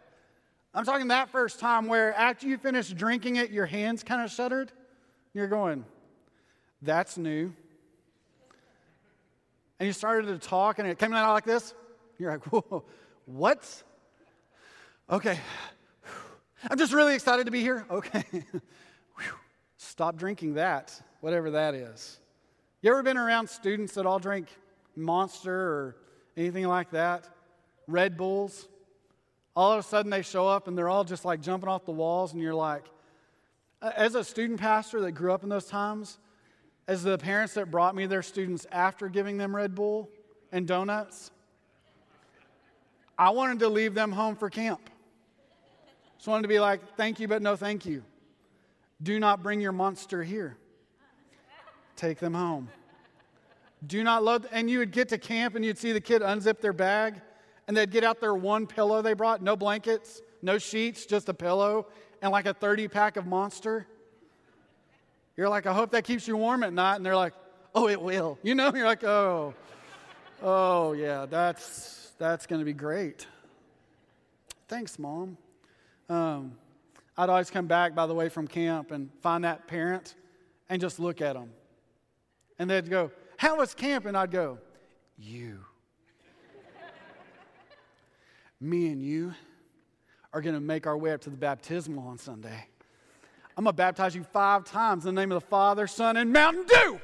I'm 0.75 0.85
talking 0.85 1.09
that 1.09 1.31
first 1.31 1.61
time 1.61 1.87
where 1.87 2.15
after 2.15 2.47
you 2.47 2.59
finish 2.59 2.89
drinking 2.91 3.37
it, 3.37 3.51
your 3.51 3.67
hands 3.67 4.03
kind 4.03 4.23
of 4.23 4.31
shuddered. 4.31 4.71
You're 5.33 5.49
going, 5.49 5.85
that's 6.83 7.17
new. 7.17 7.53
And 9.81 9.87
you 9.87 9.93
started 9.93 10.27
to 10.27 10.39
talk, 10.39 10.79
and 10.79 10.89
it 10.89 10.99
came 10.99 11.13
out 11.13 11.33
like 11.33 11.45
this. 11.45 11.75
You're 12.19 12.33
like, 12.33 12.45
whoa, 12.47 12.85
what? 13.27 13.83
Okay. 15.09 15.39
I'm 16.69 16.77
just 16.77 16.93
really 16.93 17.15
excited 17.15 17.47
to 17.47 17.53
be 17.53 17.61
here. 17.61 17.87
Okay. 17.91 18.25
Stop 19.77 20.17
drinking 20.17 20.55
that, 20.55 21.01
whatever 21.21 21.53
that 21.53 21.75
is. 21.75 22.19
You 22.83 22.91
ever 22.91 23.03
been 23.03 23.17
around 23.17 23.49
students 23.49 23.95
that 23.95 24.07
all 24.07 24.19
drink 24.19 24.49
Monster 24.97 25.53
or 25.53 25.97
anything 26.39 26.67
like 26.67 26.91
that? 26.93 27.29
Red 27.87 28.17
Bulls? 28.17 28.69
All 29.57 29.73
of 29.73 29.81
a 29.81 29.83
sudden 29.83 30.11
they 30.11 30.23
show 30.23 30.47
up 30.47 30.69
and 30.69 30.79
they're 30.79 30.89
all 30.89 31.05
just 31.05 31.25
like 31.25 31.43
jumping 31.43 31.69
off 31.69 31.85
the 31.85 31.93
walls, 31.93 32.33
and 32.33 32.41
you're 32.41 32.55
like, 32.55 32.85
As 33.83 34.15
a 34.15 34.25
student 34.25 34.61
pastor 34.61 35.01
that 35.03 35.13
grew 35.13 35.33
up 35.33 35.43
in 35.43 35.49
those 35.49 35.67
times, 35.67 36.19
as 36.87 37.03
the 37.03 37.19
parents 37.19 37.55
that 37.55 37.71
brought 37.71 37.95
me 37.95 38.07
their 38.07 38.23
students 38.23 38.67
after 38.73 39.09
giving 39.09 39.37
them 39.37 39.55
Red 39.55 39.75
Bull 39.75 40.09
and 40.53 40.67
donuts, 40.67 41.31
I 43.19 43.31
wanted 43.31 43.59
to 43.61 43.69
leave 43.69 43.95
them 43.95 44.13
home 44.13 44.37
for 44.37 44.49
camp. 44.49 44.89
Just 46.17 46.29
wanted 46.29 46.43
to 46.43 46.49
be 46.49 46.61
like, 46.61 46.81
thank 46.97 47.21
you, 47.21 47.29
but 47.29 47.43
no 47.43 47.57
thank 47.57 47.85
you. 47.85 48.05
Do 49.03 49.19
not 49.21 49.43
bring 49.43 49.61
your 49.61 49.73
monster 49.73 50.23
here. 50.23 50.57
Take 51.97 52.19
them 52.19 52.35
home. 52.35 52.69
Do 53.87 54.03
not 54.03 54.25
load. 54.25 54.49
And 54.51 54.69
you 54.69 54.79
would 54.81 54.91
get 54.91 55.09
to 55.11 55.19
camp 55.19 55.55
and 55.55 55.65
you'd 55.65 55.79
see 55.79 55.93
the 55.93 56.01
kid 56.01 56.23
unzip 56.23 56.61
their 56.61 56.73
bag 56.73 57.21
and 57.67 57.77
they'd 57.77 57.91
get 57.91 58.05
out 58.05 58.21
their 58.21 58.35
one 58.35 58.67
pillow 58.67 59.03
they 59.03 59.13
brought, 59.13 59.43
no 59.43 59.57
blankets, 59.57 60.23
no 60.43 60.59
sheets, 60.59 61.07
just 61.07 61.29
a 61.29 61.35
pillow 61.35 61.87
and 62.23 62.33
like 62.33 62.47
a 62.47 62.55
30 62.55 62.89
pack 62.89 63.17
of 63.17 63.27
monster. 63.27 63.87
You're 65.37 65.49
like, 65.49 65.67
I 65.67 65.73
hope 65.73 65.93
that 65.93 66.05
keeps 66.05 66.27
you 66.27 66.37
warm 66.37 66.63
at 66.63 66.73
night. 66.73 66.97
And 66.97 67.07
they're 67.07 67.17
like, 67.17 67.35
oh, 67.75 67.89
it 67.89 68.01
will. 68.01 68.39
You 68.43 68.55
know, 68.55 68.73
you're 68.75 68.87
like, 68.87 69.05
oh, 69.05 69.55
oh, 70.43 70.93
yeah, 70.93 71.27
that's, 71.27 72.13
that's 72.19 72.47
going 72.47 72.61
to 72.61 72.65
be 72.65 72.73
great. 72.73 73.27
Thanks, 74.67 74.99
Mom. 74.99 75.37
Um, 76.09 76.53
I'd 77.17 77.29
always 77.29 77.51
come 77.51 77.67
back, 77.67 77.95
by 77.95 78.07
the 78.07 78.15
way, 78.15 78.29
from 78.29 78.49
camp 78.49 78.91
and 78.91 79.11
find 79.23 79.45
that 79.45 79.69
parent 79.69 80.15
and 80.69 80.81
just 80.81 80.99
look 80.99 81.21
at 81.21 81.35
them. 81.35 81.51
And 82.59 82.69
they'd 82.69 82.89
go, 82.89 83.11
How 83.39 83.57
was 83.57 83.73
camp? 83.73 84.05
And 84.05 84.17
I'd 84.17 84.33
go, 84.33 84.59
You. 85.17 85.61
Me 88.61 88.89
and 88.89 89.01
you 89.01 89.33
are 90.33 90.41
going 90.41 90.57
to 90.57 90.61
make 90.61 90.89
our 90.89 90.99
way 90.99 91.13
up 91.13 91.21
to 91.21 91.31
the 91.31 91.37
baptismal 91.37 92.07
on 92.09 92.19
Sunday. 92.19 92.67
I'm 93.57 93.63
going 93.63 93.73
to 93.73 93.77
baptize 93.77 94.17
you 94.17 94.25
five 94.25 94.65
times 94.65 95.07
in 95.07 95.15
the 95.15 95.21
name 95.21 95.31
of 95.31 95.41
the 95.41 95.47
Father, 95.47 95.87
Son, 95.87 96.17
and 96.17 96.33
Mountain 96.33 96.67
Dew. 96.67 97.01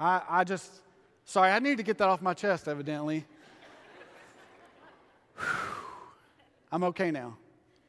I, 0.00 0.22
I 0.28 0.44
just, 0.44 0.68
sorry, 1.24 1.52
I 1.52 1.60
need 1.60 1.76
to 1.76 1.84
get 1.84 1.96
that 1.98 2.08
off 2.08 2.20
my 2.20 2.34
chest, 2.34 2.66
evidently. 2.66 3.24
I'm 6.72 6.82
okay 6.84 7.12
now. 7.12 7.36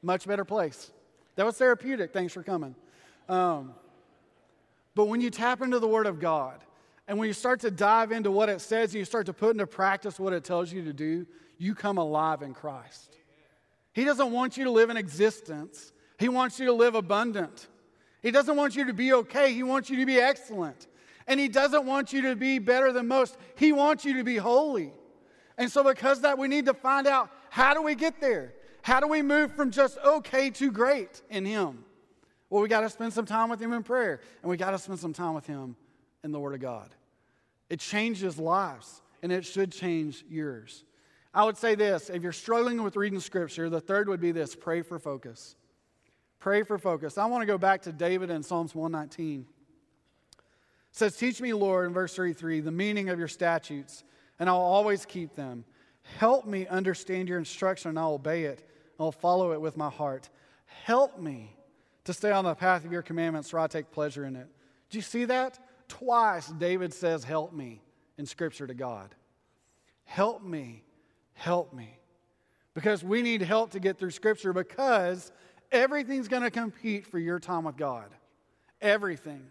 Much 0.03 0.27
better 0.27 0.45
place. 0.45 0.91
That 1.37 1.45
was 1.47 1.57
therapeutic. 1.57 2.13
Thanks 2.13 2.33
for 2.33 2.43
coming. 2.43 2.75
Um, 3.27 3.73
but 4.95 5.05
when 5.05 5.21
you 5.21 5.29
tap 5.29 5.61
into 5.61 5.79
the 5.79 5.87
Word 5.87 6.07
of 6.07 6.19
God, 6.19 6.63
and 7.07 7.17
when 7.17 7.27
you 7.27 7.33
start 7.33 7.59
to 7.61 7.71
dive 7.71 8.11
into 8.11 8.31
what 8.31 8.49
it 8.49 8.61
says, 8.61 8.91
and 8.91 8.99
you 8.99 9.05
start 9.05 9.25
to 9.25 9.33
put 9.33 9.51
into 9.51 9.67
practice 9.67 10.19
what 10.19 10.33
it 10.33 10.43
tells 10.43 10.71
you 10.71 10.83
to 10.85 10.93
do, 10.93 11.25
you 11.57 11.75
come 11.75 11.97
alive 11.97 12.41
in 12.41 12.53
Christ. 12.53 13.17
He 13.93 14.03
doesn't 14.03 14.31
want 14.31 14.57
you 14.57 14.63
to 14.65 14.71
live 14.71 14.89
in 14.89 14.97
existence, 14.97 15.91
He 16.17 16.29
wants 16.29 16.59
you 16.59 16.65
to 16.67 16.73
live 16.73 16.95
abundant. 16.95 17.67
He 18.21 18.29
doesn't 18.29 18.55
want 18.55 18.75
you 18.75 18.85
to 18.85 18.93
be 18.93 19.13
okay, 19.13 19.53
He 19.53 19.63
wants 19.63 19.89
you 19.89 19.97
to 19.97 20.05
be 20.05 20.19
excellent. 20.19 20.87
And 21.27 21.39
He 21.39 21.47
doesn't 21.47 21.85
want 21.85 22.13
you 22.13 22.23
to 22.23 22.35
be 22.35 22.59
better 22.59 22.91
than 22.91 23.07
most, 23.07 23.37
He 23.55 23.71
wants 23.71 24.05
you 24.05 24.15
to 24.17 24.23
be 24.23 24.37
holy. 24.37 24.93
And 25.57 25.71
so, 25.71 25.83
because 25.83 26.21
that, 26.21 26.37
we 26.37 26.47
need 26.47 26.65
to 26.65 26.73
find 26.73 27.07
out 27.07 27.29
how 27.49 27.73
do 27.73 27.81
we 27.81 27.95
get 27.95 28.19
there? 28.21 28.53
How 28.81 28.99
do 28.99 29.07
we 29.07 29.21
move 29.21 29.53
from 29.55 29.69
just 29.69 29.97
okay 30.03 30.49
to 30.51 30.71
great 30.71 31.21
in 31.29 31.45
Him? 31.45 31.83
Well, 32.51 32.61
we 32.61 32.67
got 32.67 32.81
to 32.81 32.89
spend 32.89 33.13
some 33.13 33.25
time 33.25 33.49
with 33.49 33.61
Him 33.61 33.71
in 33.71 33.81
prayer, 33.81 34.19
and 34.41 34.49
we 34.49 34.57
got 34.57 34.71
to 34.71 34.77
spend 34.77 34.99
some 34.99 35.13
time 35.13 35.33
with 35.33 35.47
Him 35.47 35.77
in 36.21 36.33
the 36.33 36.39
Word 36.39 36.53
of 36.53 36.59
God. 36.59 36.89
It 37.69 37.79
changes 37.79 38.37
lives, 38.37 39.01
and 39.23 39.31
it 39.31 39.45
should 39.45 39.71
change 39.71 40.25
yours. 40.29 40.83
I 41.33 41.45
would 41.45 41.55
say 41.55 41.75
this 41.75 42.09
if 42.09 42.21
you're 42.21 42.33
struggling 42.33 42.83
with 42.83 42.97
reading 42.97 43.21
Scripture, 43.21 43.69
the 43.69 43.79
third 43.79 44.09
would 44.09 44.19
be 44.19 44.33
this 44.33 44.53
pray 44.53 44.81
for 44.81 44.99
focus. 44.99 45.55
Pray 46.39 46.63
for 46.63 46.77
focus. 46.77 47.17
I 47.17 47.25
want 47.27 47.41
to 47.41 47.45
go 47.45 47.57
back 47.57 47.83
to 47.83 47.93
David 47.93 48.29
in 48.29 48.43
Psalms 48.43 48.75
119. 48.75 49.45
It 49.47 50.45
says, 50.91 51.15
Teach 51.15 51.39
me, 51.39 51.53
Lord, 51.53 51.87
in 51.87 51.93
verse 51.93 52.13
33, 52.13 52.59
the 52.59 52.69
meaning 52.69 53.07
of 53.07 53.17
your 53.17 53.29
statutes, 53.29 54.03
and 54.39 54.49
I'll 54.49 54.57
always 54.57 55.05
keep 55.05 55.35
them. 55.35 55.63
Help 56.17 56.45
me 56.45 56.67
understand 56.67 57.29
your 57.29 57.37
instruction, 57.37 57.89
and 57.89 57.99
I'll 57.99 58.15
obey 58.15 58.43
it. 58.43 58.67
I'll 58.99 59.13
follow 59.13 59.53
it 59.53 59.61
with 59.61 59.77
my 59.77 59.89
heart. 59.89 60.29
Help 60.65 61.17
me 61.17 61.55
to 62.05 62.13
stay 62.13 62.31
on 62.31 62.45
the 62.45 62.55
path 62.55 62.85
of 62.85 62.91
your 62.91 63.01
commandments, 63.01 63.51
where 63.53 63.61
I 63.61 63.67
take 63.67 63.91
pleasure 63.91 64.25
in 64.25 64.35
it. 64.35 64.47
Do 64.89 64.97
you 64.97 65.01
see 65.01 65.25
that? 65.25 65.59
Twice 65.87 66.47
David 66.47 66.93
says, 66.93 67.23
Help 67.23 67.53
me 67.53 67.81
in 68.17 68.25
Scripture 68.25 68.67
to 68.67 68.73
God. 68.73 69.13
Help 70.03 70.43
me, 70.43 70.83
help 71.33 71.73
me. 71.73 71.97
Because 72.73 73.03
we 73.03 73.21
need 73.21 73.41
help 73.41 73.71
to 73.71 73.79
get 73.79 73.97
through 73.97 74.11
Scripture 74.11 74.53
because 74.53 75.31
everything's 75.71 76.27
going 76.27 76.43
to 76.43 76.51
compete 76.51 77.05
for 77.07 77.19
your 77.19 77.39
time 77.39 77.65
with 77.65 77.77
God. 77.77 78.09
Everything. 78.81 79.45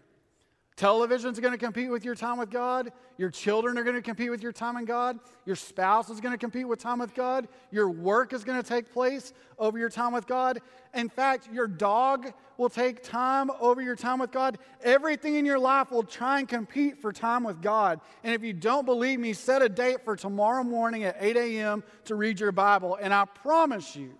Television's 0.81 1.39
going 1.39 1.51
to 1.51 1.59
compete 1.59 1.91
with 1.91 2.03
your 2.03 2.15
time 2.15 2.39
with 2.39 2.49
God. 2.49 2.91
Your 3.19 3.29
children 3.29 3.77
are 3.77 3.83
going 3.83 3.97
to 3.97 4.01
compete 4.01 4.31
with 4.31 4.41
your 4.41 4.51
time 4.51 4.73
with 4.73 4.87
God. 4.87 5.19
Your 5.45 5.55
spouse 5.55 6.09
is 6.09 6.19
going 6.19 6.31
to 6.31 6.39
compete 6.39 6.67
with 6.67 6.79
time 6.79 6.97
with 6.97 7.13
God. 7.13 7.47
Your 7.69 7.87
work 7.91 8.33
is 8.33 8.43
going 8.43 8.59
to 8.59 8.67
take 8.67 8.91
place 8.91 9.31
over 9.59 9.77
your 9.77 9.89
time 9.89 10.11
with 10.11 10.25
God. 10.25 10.59
In 10.95 11.07
fact, 11.07 11.47
your 11.53 11.67
dog 11.67 12.33
will 12.57 12.67
take 12.67 13.03
time 13.03 13.51
over 13.59 13.79
your 13.79 13.95
time 13.95 14.17
with 14.17 14.31
God. 14.31 14.57
Everything 14.81 15.35
in 15.35 15.45
your 15.45 15.59
life 15.59 15.91
will 15.91 16.01
try 16.01 16.39
and 16.39 16.49
compete 16.49 16.99
for 16.99 17.11
time 17.11 17.43
with 17.43 17.61
God. 17.61 18.01
And 18.23 18.33
if 18.33 18.41
you 18.41 18.51
don't 18.51 18.87
believe 18.87 19.19
me, 19.19 19.33
set 19.33 19.61
a 19.61 19.69
date 19.69 20.03
for 20.03 20.15
tomorrow 20.15 20.63
morning 20.63 21.03
at 21.03 21.15
8 21.19 21.37
a.m. 21.37 21.83
to 22.05 22.15
read 22.15 22.39
your 22.39 22.51
Bible. 22.51 22.97
And 22.99 23.13
I 23.13 23.25
promise 23.25 23.95
you, 23.95 24.15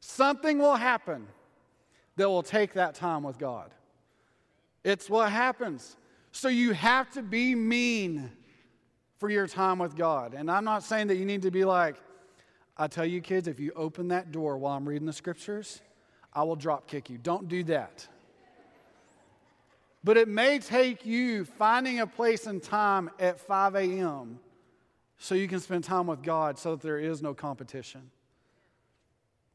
something 0.00 0.58
will 0.58 0.76
happen 0.76 1.28
that 2.16 2.28
will 2.28 2.42
take 2.42 2.74
that 2.74 2.94
time 2.94 3.22
with 3.22 3.38
God. 3.38 3.70
It's 4.84 5.10
what 5.10 5.30
happens. 5.30 5.96
So 6.32 6.48
you 6.48 6.72
have 6.72 7.10
to 7.12 7.22
be 7.22 7.54
mean 7.54 8.30
for 9.18 9.28
your 9.30 9.46
time 9.46 9.78
with 9.78 9.96
God. 9.96 10.34
And 10.34 10.50
I'm 10.50 10.64
not 10.64 10.84
saying 10.84 11.08
that 11.08 11.16
you 11.16 11.24
need 11.24 11.42
to 11.42 11.50
be 11.50 11.64
like, 11.64 11.96
I 12.76 12.86
tell 12.86 13.04
you, 13.04 13.20
kids, 13.20 13.48
if 13.48 13.58
you 13.58 13.72
open 13.74 14.08
that 14.08 14.30
door 14.30 14.56
while 14.56 14.76
I'm 14.76 14.88
reading 14.88 15.06
the 15.06 15.12
scriptures, 15.12 15.80
I 16.32 16.44
will 16.44 16.56
drop 16.56 16.86
kick 16.86 17.10
you. 17.10 17.18
Don't 17.18 17.48
do 17.48 17.64
that. 17.64 18.06
But 20.04 20.16
it 20.16 20.28
may 20.28 20.60
take 20.60 21.04
you 21.04 21.44
finding 21.44 21.98
a 21.98 22.06
place 22.06 22.46
and 22.46 22.62
time 22.62 23.10
at 23.18 23.40
5 23.40 23.74
a.m. 23.74 24.38
so 25.18 25.34
you 25.34 25.48
can 25.48 25.58
spend 25.58 25.82
time 25.82 26.06
with 26.06 26.22
God 26.22 26.56
so 26.56 26.76
that 26.76 26.82
there 26.82 26.98
is 26.98 27.20
no 27.20 27.34
competition. 27.34 28.10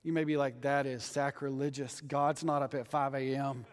You 0.03 0.11
may 0.11 0.25
be 0.25 0.35
like, 0.35 0.61
that 0.61 0.85
is 0.85 1.01
sacrilegious. 1.03 2.01
God's 2.01 2.43
not 2.43 2.61
up 2.61 2.73
at 2.73 2.87
5 2.87 3.15
a.m. 3.15 3.65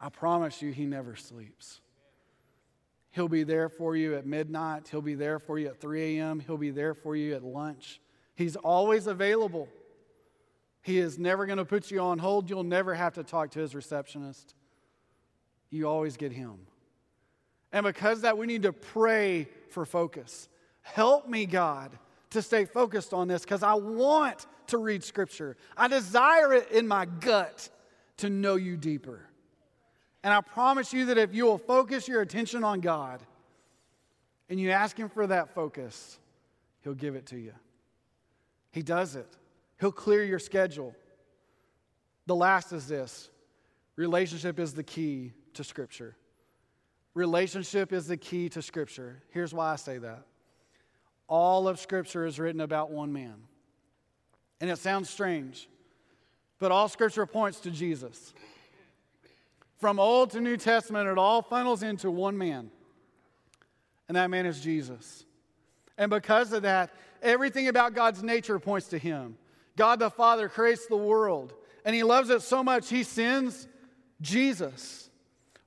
I 0.00 0.08
promise 0.08 0.62
you, 0.62 0.72
He 0.72 0.86
never 0.86 1.16
sleeps. 1.16 1.80
He'll 3.10 3.28
be 3.28 3.44
there 3.44 3.70
for 3.70 3.96
you 3.96 4.14
at 4.14 4.26
midnight. 4.26 4.88
He'll 4.90 5.00
be 5.00 5.14
there 5.14 5.38
for 5.38 5.58
you 5.58 5.68
at 5.68 5.80
3 5.80 6.18
a.m. 6.18 6.38
He'll 6.38 6.58
be 6.58 6.70
there 6.70 6.92
for 6.92 7.16
you 7.16 7.34
at 7.34 7.42
lunch. 7.42 7.98
He's 8.34 8.56
always 8.56 9.06
available. 9.06 9.68
He 10.82 10.98
is 10.98 11.18
never 11.18 11.46
going 11.46 11.56
to 11.56 11.64
put 11.64 11.90
you 11.90 11.98
on 12.00 12.18
hold. 12.18 12.50
You'll 12.50 12.62
never 12.62 12.94
have 12.94 13.14
to 13.14 13.24
talk 13.24 13.52
to 13.52 13.58
his 13.58 13.74
receptionist. 13.74 14.54
You 15.70 15.88
always 15.88 16.18
get 16.18 16.30
him. 16.30 16.58
And 17.72 17.84
because 17.84 18.20
that, 18.20 18.36
we 18.36 18.46
need 18.46 18.62
to 18.62 18.72
pray 18.72 19.48
for 19.70 19.86
focus. 19.86 20.48
Help 20.82 21.26
me, 21.26 21.46
God, 21.46 21.98
to 22.30 22.42
stay 22.42 22.66
focused 22.66 23.14
on 23.14 23.28
this 23.28 23.42
because 23.42 23.62
I 23.62 23.74
want 23.74 24.46
to 24.68 24.78
read 24.78 25.02
Scripture. 25.02 25.56
I 25.76 25.88
desire 25.88 26.52
it 26.52 26.70
in 26.70 26.86
my 26.86 27.06
gut 27.06 27.68
to 28.18 28.30
know 28.30 28.56
you 28.56 28.76
deeper. 28.76 29.22
And 30.26 30.34
I 30.34 30.40
promise 30.40 30.92
you 30.92 31.06
that 31.06 31.18
if 31.18 31.32
you 31.32 31.44
will 31.44 31.56
focus 31.56 32.08
your 32.08 32.20
attention 32.20 32.64
on 32.64 32.80
God 32.80 33.22
and 34.48 34.58
you 34.58 34.72
ask 34.72 34.98
Him 34.98 35.08
for 35.08 35.24
that 35.28 35.54
focus, 35.54 36.18
He'll 36.82 36.94
give 36.94 37.14
it 37.14 37.26
to 37.26 37.38
you. 37.38 37.52
He 38.72 38.82
does 38.82 39.14
it, 39.14 39.28
He'll 39.78 39.92
clear 39.92 40.24
your 40.24 40.40
schedule. 40.40 40.96
The 42.26 42.34
last 42.34 42.72
is 42.72 42.88
this 42.88 43.30
relationship 43.94 44.58
is 44.58 44.74
the 44.74 44.82
key 44.82 45.32
to 45.54 45.62
Scripture. 45.62 46.16
Relationship 47.14 47.92
is 47.92 48.08
the 48.08 48.16
key 48.16 48.48
to 48.48 48.62
Scripture. 48.62 49.22
Here's 49.30 49.54
why 49.54 49.74
I 49.74 49.76
say 49.76 49.98
that. 49.98 50.24
All 51.28 51.68
of 51.68 51.78
Scripture 51.78 52.26
is 52.26 52.40
written 52.40 52.62
about 52.62 52.90
one 52.90 53.12
man. 53.12 53.36
And 54.60 54.70
it 54.70 54.78
sounds 54.78 55.08
strange, 55.08 55.68
but 56.58 56.72
all 56.72 56.88
Scripture 56.88 57.26
points 57.26 57.60
to 57.60 57.70
Jesus. 57.70 58.34
From 59.78 60.00
Old 60.00 60.30
to 60.30 60.40
New 60.40 60.56
Testament, 60.56 61.08
it 61.08 61.18
all 61.18 61.42
funnels 61.42 61.82
into 61.82 62.10
one 62.10 62.38
man, 62.38 62.70
and 64.08 64.16
that 64.16 64.30
man 64.30 64.46
is 64.46 64.60
Jesus. 64.60 65.24
And 65.98 66.10
because 66.10 66.52
of 66.52 66.62
that, 66.62 66.94
everything 67.22 67.68
about 67.68 67.94
God's 67.94 68.22
nature 68.22 68.58
points 68.58 68.88
to 68.88 68.98
him. 68.98 69.36
God 69.76 69.98
the 69.98 70.10
Father 70.10 70.48
creates 70.48 70.86
the 70.86 70.96
world, 70.96 71.52
and 71.84 71.94
he 71.94 72.02
loves 72.02 72.30
it 72.30 72.42
so 72.42 72.62
much, 72.64 72.88
he 72.88 73.02
sends 73.02 73.68
Jesus. 74.20 75.10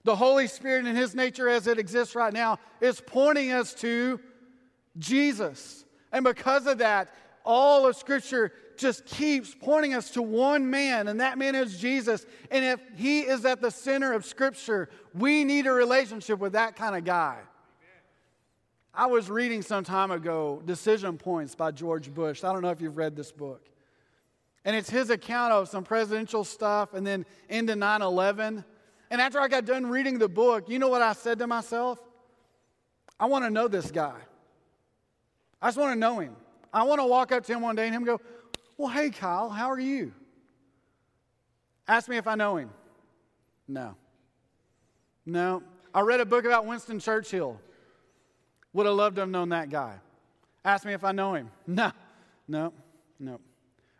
The 0.04 0.15
Holy 0.15 0.48
Spirit 0.48 0.88
in 0.88 0.95
his 0.95 1.13
nature 1.13 1.48
as 1.48 1.67
it 1.67 1.78
exists 1.78 2.15
right 2.15 2.34
now 2.34 2.58
is 2.82 3.02
pointing 3.06 3.52
us 3.52 3.74
to 3.76 4.19
Jesus. 4.98 5.86
And 6.12 6.24
because 6.24 6.65
of 6.65 6.80
that, 6.80 7.13
all 7.45 7.86
of 7.86 7.95
Scripture 7.95 8.52
just 8.80 9.06
keeps 9.06 9.54
pointing 9.54 9.94
us 9.94 10.10
to 10.12 10.22
one 10.22 10.70
man, 10.70 11.08
and 11.08 11.20
that 11.20 11.38
man 11.38 11.54
is 11.54 11.78
Jesus. 11.78 12.26
And 12.50 12.65
if 12.65 12.80
he 12.96 13.22
is 13.22 13.46
at 13.46 13.62
the 13.62 13.70
center 13.70 14.13
of 14.13 14.26
Scripture, 14.26 14.89
we 15.13 15.44
need 15.44 15.68
a 15.68 15.72
relationship 15.72 16.39
with 16.39 16.54
that 16.54 16.76
kind 16.76 16.96
of 16.96 17.04
guy. 17.04 17.38
I 18.94 19.06
was 19.06 19.30
reading 19.30 19.62
some 19.62 19.84
time 19.84 20.12
ago 20.12 20.63
Decision 20.65 21.18
Points 21.18 21.54
by 21.56 21.72
George 21.72 22.12
Bush. 22.13 22.44
I 22.44 22.52
don't 22.52 22.62
know 22.62 22.72
if 22.72 22.82
you've 22.82 22.98
read 22.98 23.15
this 23.15 23.32
book. 23.32 23.65
And 24.65 24.76
it's 24.76 24.89
his 24.89 25.10
account 25.10 25.54
of 25.54 25.70
some 25.70 25.84
presidential 25.84 26.44
stuff 26.44 26.94
and 26.94 27.06
then 27.06 27.26
into 27.50 27.76
9 27.76 28.02
11. 28.02 28.65
And 29.12 29.22
after 29.22 29.39
I 29.39 29.48
got 29.48 29.65
done 29.65 29.88
reading 29.88 30.20
the 30.20 30.28
book, 30.28 30.70
you 30.70 30.80
know 30.80 30.89
what 30.89 31.02
I 31.02 31.13
said 31.13 31.39
to 31.39 31.48
myself? 31.48 32.00
I 33.20 33.26
want 33.26 33.46
to 33.46 33.50
know 33.50 33.68
this 33.68 33.92
guy. 33.92 34.15
I 35.62 35.68
just 35.68 35.78
want 35.78 35.94
to 35.94 36.00
know 36.00 36.20
him. 36.20 36.36
I 36.74 36.84
want 36.84 37.02
to 37.02 37.06
walk 37.06 37.32
up 37.32 37.44
to 37.46 37.54
him 37.54 37.62
one 37.62 37.76
day 37.76 37.86
and 37.86 37.96
him 37.96 38.04
go, 38.04 38.22
Well, 38.80 38.88
hey, 38.88 39.10
Kyle, 39.10 39.50
how 39.50 39.70
are 39.70 39.80
you? 39.80 40.13
Ask 41.86 42.08
me 42.08 42.15
if 42.15 42.28
I 42.28 42.36
know 42.36 42.56
him. 42.56 42.70
No. 43.68 43.96
No. 45.26 45.62
I 45.94 46.00
read 46.00 46.22
a 46.22 46.26
book 46.26 46.46
about 46.46 46.65
Winston 46.65 46.98
Churchill. 47.02 47.60
Would 48.72 48.86
have 48.86 48.96
loved 48.96 49.18
to 49.18 49.24
have 49.24 49.30
known 49.30 49.50
that 49.50 49.70
guy. 49.70 49.96
Ask 50.63 50.86
me 50.86 50.94
if 50.94 51.04
I 51.04 51.12
know 51.12 51.34
him. 51.34 51.52
No. 51.68 51.92
No. 52.48 52.72
No. 53.20 53.42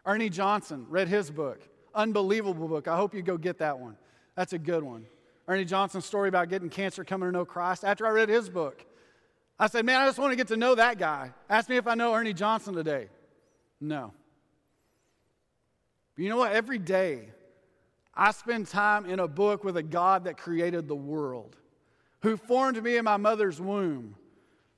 Ernie 0.06 0.30
Johnson, 0.30 0.86
read 0.88 1.10
his 1.10 1.30
book. 1.30 1.60
Unbelievable 1.94 2.70
book. 2.70 2.88
I 2.88 2.96
hope 2.96 3.14
you 3.14 3.22
go 3.22 3.36
get 3.36 3.58
that 3.58 3.78
one. 3.78 3.98
That's 4.38 4.54
a 4.54 4.58
good 4.58 4.82
one. 4.82 5.06
Ernie 5.50 5.66
Johnson's 5.66 6.06
story 6.06 6.30
about 6.30 6.48
getting 6.48 6.70
cancer, 6.70 7.04
coming 7.04 7.28
to 7.28 7.34
know 7.34 7.44
Christ. 7.44 7.84
After 7.84 8.08
I 8.08 8.12
read 8.12 8.30
his 8.30 8.48
book, 8.50 8.86
I 9.60 9.68
said, 9.68 9.86
Man, 9.86 10.00
I 10.00 10.06
just 10.06 10.20
want 10.20 10.32
to 10.32 10.38
get 10.38 10.48
to 10.48 10.58
know 10.58 10.76
that 10.76 10.98
guy. 10.98 11.34
Ask 11.50 11.68
me 11.68 11.76
if 11.76 11.86
I 11.86 11.96
know 11.96 12.14
Ernie 12.14 12.34
Johnson 12.34 12.74
today. 12.74 13.10
No. 13.82 14.14
But 16.20 16.24
you 16.24 16.30
know 16.32 16.38
what? 16.38 16.52
Every 16.52 16.80
day, 16.80 17.30
I 18.14 18.32
spend 18.32 18.68
time 18.68 19.06
in 19.06 19.20
a 19.20 19.28
book 19.30 19.64
with 19.64 19.78
a 19.78 19.82
God 19.82 20.26
that 20.26 20.38
created 20.38 20.86
the 20.86 20.96
world, 20.96 21.56
who 22.24 22.36
formed 22.36 22.84
me 22.84 22.98
in 22.98 23.06
my 23.06 23.16
mother's 23.16 23.62
womb, 23.62 24.16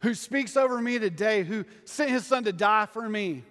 who 0.01 0.13
speaks 0.13 0.55
over 0.55 0.79
me 0.79 0.99
today, 0.99 1.41
who 1.41 1.65
sent 1.83 2.11
his 2.11 2.27
son 2.27 2.43
to 2.43 2.53
die 2.53 2.85
for 2.85 3.09
me. 3.09 3.43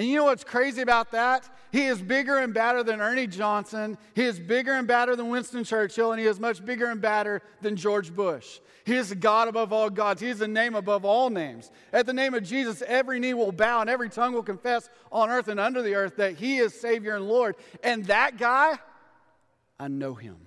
And 0.00 0.08
you 0.08 0.16
know 0.16 0.24
what's 0.24 0.44
crazy 0.44 0.80
about 0.80 1.10
that? 1.10 1.46
He 1.72 1.84
is 1.84 2.00
bigger 2.00 2.38
and 2.38 2.54
badder 2.54 2.82
than 2.82 3.02
Ernie 3.02 3.26
Johnson. 3.26 3.98
He 4.14 4.24
is 4.24 4.40
bigger 4.40 4.72
and 4.72 4.88
badder 4.88 5.14
than 5.14 5.28
Winston 5.28 5.62
Churchill, 5.62 6.12
and 6.12 6.18
he 6.18 6.26
is 6.26 6.40
much 6.40 6.64
bigger 6.64 6.86
and 6.86 7.02
badder 7.02 7.42
than 7.60 7.76
George 7.76 8.10
Bush. 8.10 8.60
He 8.86 8.96
is 8.96 9.12
God 9.12 9.46
above 9.46 9.74
all 9.74 9.90
gods. 9.90 10.22
He 10.22 10.28
is 10.28 10.38
the 10.38 10.48
name 10.48 10.74
above 10.74 11.04
all 11.04 11.28
names. 11.28 11.70
At 11.92 12.06
the 12.06 12.14
name 12.14 12.32
of 12.32 12.44
Jesus, 12.44 12.82
every 12.86 13.20
knee 13.20 13.34
will 13.34 13.52
bow 13.52 13.82
and 13.82 13.90
every 13.90 14.08
tongue 14.08 14.32
will 14.32 14.42
confess 14.42 14.88
on 15.12 15.28
earth 15.28 15.48
and 15.48 15.60
under 15.60 15.82
the 15.82 15.94
earth 15.94 16.16
that 16.16 16.36
he 16.36 16.56
is 16.56 16.72
Savior 16.72 17.14
and 17.16 17.28
Lord. 17.28 17.56
And 17.84 18.06
that 18.06 18.38
guy, 18.38 18.78
I 19.78 19.88
know 19.88 20.14
him. 20.14 20.38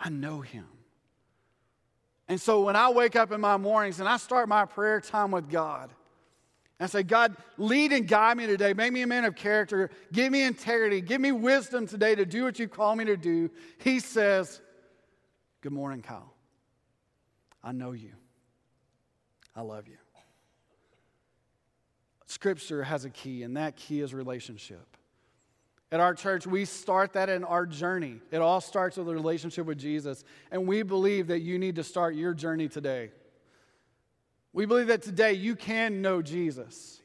I 0.00 0.08
know 0.08 0.40
him. 0.40 0.66
And 2.26 2.40
so 2.40 2.60
when 2.62 2.74
I 2.74 2.90
wake 2.90 3.14
up 3.14 3.30
in 3.30 3.40
my 3.40 3.56
mornings 3.56 4.00
and 4.00 4.08
I 4.08 4.16
start 4.16 4.48
my 4.48 4.64
prayer 4.64 5.00
time 5.00 5.30
with 5.30 5.48
God, 5.48 5.90
and 6.80 6.90
say, 6.90 7.02
God, 7.02 7.36
lead 7.56 7.92
and 7.92 8.06
guide 8.06 8.36
me 8.36 8.46
today. 8.46 8.72
Make 8.72 8.92
me 8.92 9.02
a 9.02 9.06
man 9.06 9.24
of 9.24 9.34
character. 9.34 9.90
Give 10.12 10.30
me 10.30 10.42
integrity. 10.42 11.00
Give 11.00 11.20
me 11.20 11.32
wisdom 11.32 11.86
today 11.86 12.14
to 12.14 12.24
do 12.24 12.44
what 12.44 12.58
you 12.58 12.68
call 12.68 12.94
me 12.94 13.04
to 13.06 13.16
do. 13.16 13.50
He 13.78 14.00
says, 14.00 14.60
Good 15.60 15.72
morning, 15.72 16.02
Kyle. 16.02 16.34
I 17.64 17.72
know 17.72 17.90
you. 17.90 18.12
I 19.56 19.62
love 19.62 19.88
you. 19.88 19.96
Scripture 22.26 22.84
has 22.84 23.04
a 23.04 23.10
key, 23.10 23.42
and 23.42 23.56
that 23.56 23.74
key 23.74 24.00
is 24.00 24.14
relationship. 24.14 24.96
At 25.90 26.00
our 26.00 26.14
church, 26.14 26.46
we 26.46 26.66
start 26.66 27.14
that 27.14 27.28
in 27.30 27.42
our 27.42 27.64
journey. 27.64 28.20
It 28.30 28.38
all 28.38 28.60
starts 28.60 28.98
with 28.98 29.08
a 29.08 29.14
relationship 29.14 29.66
with 29.66 29.78
Jesus. 29.78 30.22
And 30.50 30.68
we 30.68 30.82
believe 30.82 31.28
that 31.28 31.40
you 31.40 31.58
need 31.58 31.76
to 31.76 31.82
start 31.82 32.14
your 32.14 32.34
journey 32.34 32.68
today. 32.68 33.10
We 34.52 34.66
believe 34.66 34.88
that 34.88 35.02
today 35.02 35.34
you 35.34 35.56
can 35.56 36.02
know 36.02 36.22
Jesus. 36.22 37.02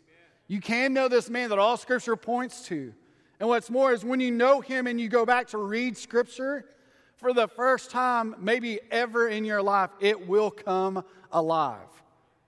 You 0.48 0.62
can 0.62 0.94
know 0.94 1.08
this 1.08 1.30
man 1.30 1.50
that 1.50 1.60
all 1.60 1.78
Scripture 1.78 2.16
points 2.16 2.66
to. 2.68 2.94
And 3.40 3.50
what's 3.50 3.70
more 3.70 3.92
is 3.92 4.06
when 4.06 4.20
you 4.20 4.32
know 4.32 4.62
him 4.62 4.88
and 4.88 5.00
you 5.00 5.10
go 5.10 5.26
back 5.26 5.48
to 5.50 5.58
read 5.58 5.98
Scripture 5.98 6.66
for 7.18 7.34
the 7.34 7.48
first 7.48 7.92
time, 7.92 8.36
maybe 8.40 8.80
ever 8.92 9.28
in 9.28 9.46
your 9.46 9.62
life, 9.62 9.90
it 10.00 10.28
will 10.28 10.52
come 10.52 11.04
alive 11.32 11.88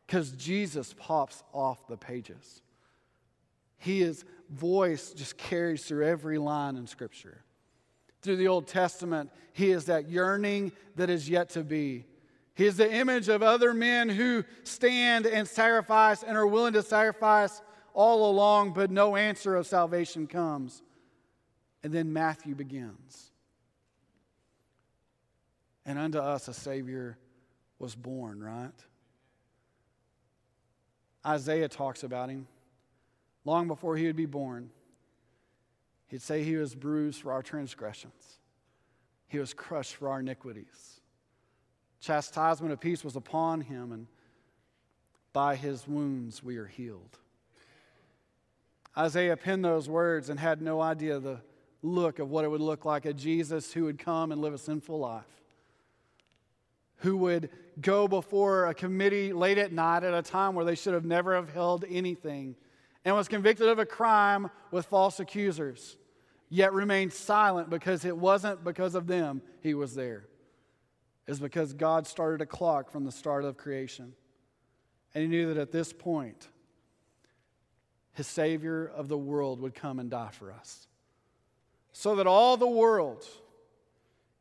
because 0.06 0.32
Jesus 0.32 0.94
pops 0.98 1.44
off 1.54 1.88
the 1.88 1.98
pages. 1.98 2.62
His 3.78 4.26
voice 4.50 5.12
just 5.12 5.38
carries 5.38 5.86
through 5.86 6.06
every 6.06 6.38
line 6.38 6.76
in 6.76 6.88
Scripture. 6.88 7.44
Through 8.22 8.38
the 8.38 8.48
Old 8.48 8.68
Testament, 8.68 9.32
He 9.54 9.72
is 9.72 9.86
that 9.86 10.10
yearning 10.10 10.72
that 10.96 11.10
is 11.10 11.30
yet 11.30 11.50
to 11.52 11.64
be. 11.64 12.06
He 12.56 12.66
is 12.66 12.78
the 12.78 12.92
image 12.92 13.28
of 13.28 13.44
other 13.44 13.74
men 13.74 14.08
who 14.08 14.46
stand 14.64 15.26
and 15.26 15.46
sacrifice 15.46 16.24
and 16.24 16.38
are 16.38 16.48
willing 16.48 16.74
to 16.74 16.82
sacrifice 16.82 17.62
all 17.94 18.32
along, 18.32 18.72
but 18.72 18.90
no 18.90 19.18
answer 19.18 19.56
of 19.56 19.68
salvation 19.68 20.26
comes. 20.26 20.82
And 21.84 21.94
then 21.94 22.14
Matthew 22.14 22.56
begins. 22.56 23.32
And 25.86 26.00
unto 26.00 26.18
us 26.18 26.48
a 26.48 26.54
Savior 26.54 27.18
was 27.78 27.94
born, 27.94 28.42
right? 28.42 28.72
Isaiah 31.26 31.68
talks 31.68 32.04
about 32.04 32.30
him 32.30 32.48
long 33.44 33.68
before 33.68 33.98
he 33.98 34.08
would 34.08 34.16
be 34.16 34.26
born. 34.26 34.70
He'd 36.08 36.22
say 36.22 36.44
he 36.44 36.56
was 36.56 36.74
bruised 36.74 37.22
for 37.22 37.34
our 37.34 37.44
transgressions, 37.44 38.40
he 39.28 39.40
was 39.40 39.54
crushed 39.54 39.98
for 39.98 40.08
our 40.08 40.22
iniquities 40.22 41.02
chastisement 42.06 42.72
of 42.72 42.80
peace 42.80 43.04
was 43.04 43.16
upon 43.16 43.62
him, 43.62 43.92
and 43.92 44.08
by 45.34 45.56
his 45.56 45.88
wounds 45.88 46.44
we 46.44 46.58
are 46.58 46.68
healed. 46.68 47.18
Isaiah 48.98 49.36
penned 49.36 49.66
those 49.66 49.90
words 49.90 50.30
and 50.30 50.40
had 50.40 50.62
no 50.62 50.80
idea 50.80 51.20
the 51.20 51.42
look 51.82 52.20
of 52.20 52.30
what 52.30 52.46
it 52.46 52.48
would 52.48 52.62
look 52.62 52.86
like 52.86 53.06
a 53.06 53.14
Jesus 53.14 53.74
who 53.74 53.86
would 53.86 54.00
come 54.00 54.32
and 54.32 54.40
live 54.40 54.54
a 54.54 54.58
sinful 54.58 55.00
life, 55.00 55.24
who 56.98 57.18
would 57.18 57.50
go 57.82 58.08
before 58.08 58.68
a 58.68 58.74
committee 58.74 59.34
late 59.34 59.58
at 59.58 59.74
night 59.74 60.04
at 60.04 60.14
a 60.14 60.22
time 60.22 60.56
where 60.56 60.64
they 60.64 60.76
should 60.76 60.94
have 60.94 61.06
never 61.06 61.36
have 61.36 61.52
held 61.52 61.84
anything, 61.90 62.56
and 63.04 63.16
was 63.16 63.28
convicted 63.28 63.68
of 63.68 63.80
a 63.80 63.86
crime 63.86 64.50
with 64.72 64.86
false 64.86 65.20
accusers, 65.20 65.98
yet 66.50 66.72
remained 66.72 67.12
silent 67.12 67.70
because 67.70 68.06
it 68.06 68.16
wasn't 68.16 68.64
because 68.64 68.96
of 68.96 69.08
them 69.08 69.42
he 69.62 69.74
was 69.74 69.96
there 69.96 70.28
is 71.28 71.40
because 71.40 71.74
God 71.74 72.08
started 72.08 72.42
a 72.42 72.46
clock 72.46 72.92
from 72.92 73.06
the 73.06 73.12
start 73.12 73.44
of 73.44 73.58
creation. 73.58 74.14
And 75.14 75.24
he 75.24 75.28
knew 75.28 75.54
that 75.54 75.60
at 75.60 75.72
this 75.72 75.92
point, 75.94 76.48
his 78.14 78.28
Savior 78.28 78.86
of 78.96 79.08
the 79.08 79.18
world 79.18 79.60
would 79.62 79.74
come 79.74 80.00
and 80.00 80.10
die 80.10 80.30
for 80.32 80.52
us. 80.52 80.88
So 81.92 82.16
that 82.16 82.28
all 82.28 82.58
the 82.58 82.68
world 82.68 83.26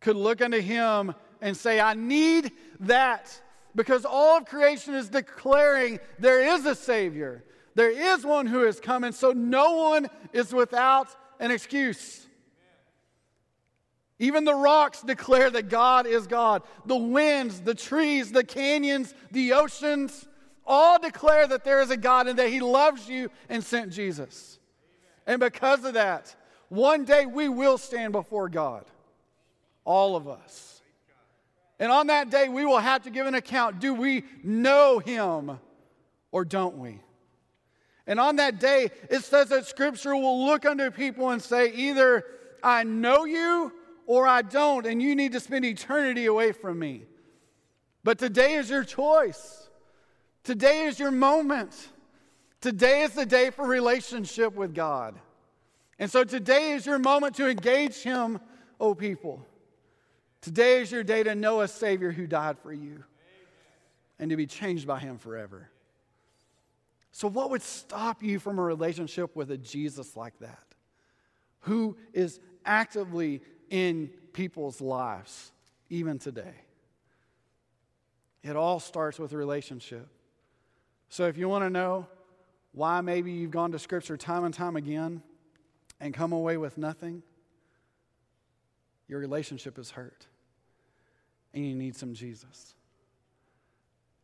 could 0.00 0.16
look 0.16 0.42
unto 0.42 0.60
him 0.60 1.14
and 1.40 1.56
say, 1.56 1.80
I 1.80 1.94
need 1.94 2.52
that. 2.80 3.40
Because 3.74 4.04
all 4.04 4.36
of 4.36 4.44
creation 4.44 4.94
is 4.94 5.08
declaring 5.08 5.98
there 6.18 6.40
is 6.54 6.64
a 6.66 6.74
Savior, 6.74 7.44
there 7.74 7.90
is 7.90 8.24
one 8.24 8.46
who 8.46 8.64
is 8.64 8.78
coming, 8.78 9.10
so 9.10 9.32
no 9.32 9.74
one 9.74 10.08
is 10.32 10.52
without 10.52 11.08
an 11.40 11.50
excuse. 11.50 12.23
Even 14.18 14.44
the 14.44 14.54
rocks 14.54 15.02
declare 15.02 15.50
that 15.50 15.68
God 15.68 16.06
is 16.06 16.26
God. 16.26 16.62
The 16.86 16.96
winds, 16.96 17.60
the 17.60 17.74
trees, 17.74 18.30
the 18.30 18.44
canyons, 18.44 19.12
the 19.32 19.54
oceans 19.54 20.26
all 20.66 20.98
declare 20.98 21.46
that 21.46 21.64
there 21.64 21.80
is 21.80 21.90
a 21.90 21.96
God 21.96 22.28
and 22.28 22.38
that 22.38 22.48
He 22.48 22.60
loves 22.60 23.08
you 23.08 23.30
and 23.48 23.62
sent 23.62 23.92
Jesus. 23.92 24.58
And 25.26 25.40
because 25.40 25.84
of 25.84 25.94
that, 25.94 26.34
one 26.68 27.04
day 27.04 27.26
we 27.26 27.48
will 27.48 27.78
stand 27.78 28.12
before 28.12 28.48
God. 28.48 28.84
All 29.84 30.16
of 30.16 30.28
us. 30.28 30.80
And 31.78 31.90
on 31.92 32.06
that 32.06 32.30
day, 32.30 32.48
we 32.48 32.64
will 32.64 32.78
have 32.78 33.02
to 33.02 33.10
give 33.10 33.26
an 33.26 33.34
account. 33.34 33.80
Do 33.80 33.92
we 33.92 34.24
know 34.42 35.00
Him 35.00 35.58
or 36.30 36.44
don't 36.44 36.78
we? 36.78 37.00
And 38.06 38.20
on 38.20 38.36
that 38.36 38.60
day, 38.60 38.90
it 39.10 39.24
says 39.24 39.48
that 39.48 39.66
Scripture 39.66 40.14
will 40.14 40.46
look 40.46 40.64
unto 40.64 40.90
people 40.90 41.30
and 41.30 41.42
say, 41.42 41.72
either 41.72 42.24
I 42.62 42.84
know 42.84 43.24
you 43.24 43.72
or 44.06 44.26
I 44.26 44.42
don't, 44.42 44.86
and 44.86 45.02
you 45.02 45.14
need 45.14 45.32
to 45.32 45.40
spend 45.40 45.64
eternity 45.64 46.26
away 46.26 46.52
from 46.52 46.78
me. 46.78 47.04
But 48.02 48.18
today 48.18 48.54
is 48.54 48.68
your 48.68 48.84
choice. 48.84 49.68
Today 50.42 50.84
is 50.84 50.98
your 50.98 51.10
moment. 51.10 51.88
Today 52.60 53.02
is 53.02 53.12
the 53.12 53.26
day 53.26 53.50
for 53.50 53.66
relationship 53.66 54.54
with 54.54 54.74
God. 54.74 55.18
And 55.98 56.10
so 56.10 56.24
today 56.24 56.72
is 56.72 56.86
your 56.86 56.98
moment 56.98 57.36
to 57.36 57.48
engage 57.48 58.02
Him, 58.02 58.40
oh 58.80 58.94
people. 58.94 59.44
Today 60.40 60.82
is 60.82 60.92
your 60.92 61.02
day 61.02 61.22
to 61.22 61.34
know 61.34 61.62
a 61.62 61.68
Savior 61.68 62.10
who 62.10 62.26
died 62.26 62.58
for 62.58 62.72
you 62.72 63.04
and 64.18 64.30
to 64.30 64.36
be 64.36 64.46
changed 64.46 64.86
by 64.86 64.98
Him 64.98 65.16
forever. 65.16 65.70
So, 67.12 67.28
what 67.28 67.50
would 67.50 67.62
stop 67.62 68.22
you 68.22 68.38
from 68.38 68.58
a 68.58 68.62
relationship 68.62 69.36
with 69.36 69.50
a 69.52 69.56
Jesus 69.56 70.16
like 70.16 70.38
that? 70.40 70.64
Who 71.60 71.96
is 72.12 72.40
actively 72.64 73.40
in 73.74 74.08
people's 74.32 74.80
lives, 74.80 75.50
even 75.90 76.16
today? 76.20 76.54
It 78.44 78.54
all 78.54 78.78
starts 78.78 79.18
with 79.18 79.32
a 79.32 79.36
relationship. 79.36 80.06
So, 81.08 81.26
if 81.26 81.36
you 81.36 81.48
want 81.48 81.64
to 81.64 81.70
know 81.70 82.06
why 82.70 83.00
maybe 83.00 83.32
you've 83.32 83.50
gone 83.50 83.72
to 83.72 83.80
Scripture 83.80 84.16
time 84.16 84.44
and 84.44 84.54
time 84.54 84.76
again 84.76 85.22
and 85.98 86.14
come 86.14 86.30
away 86.30 86.56
with 86.56 86.78
nothing, 86.78 87.24
your 89.08 89.18
relationship 89.18 89.76
is 89.76 89.90
hurt 89.90 90.26
and 91.52 91.66
you 91.66 91.74
need 91.74 91.96
some 91.96 92.14
Jesus. 92.14 92.74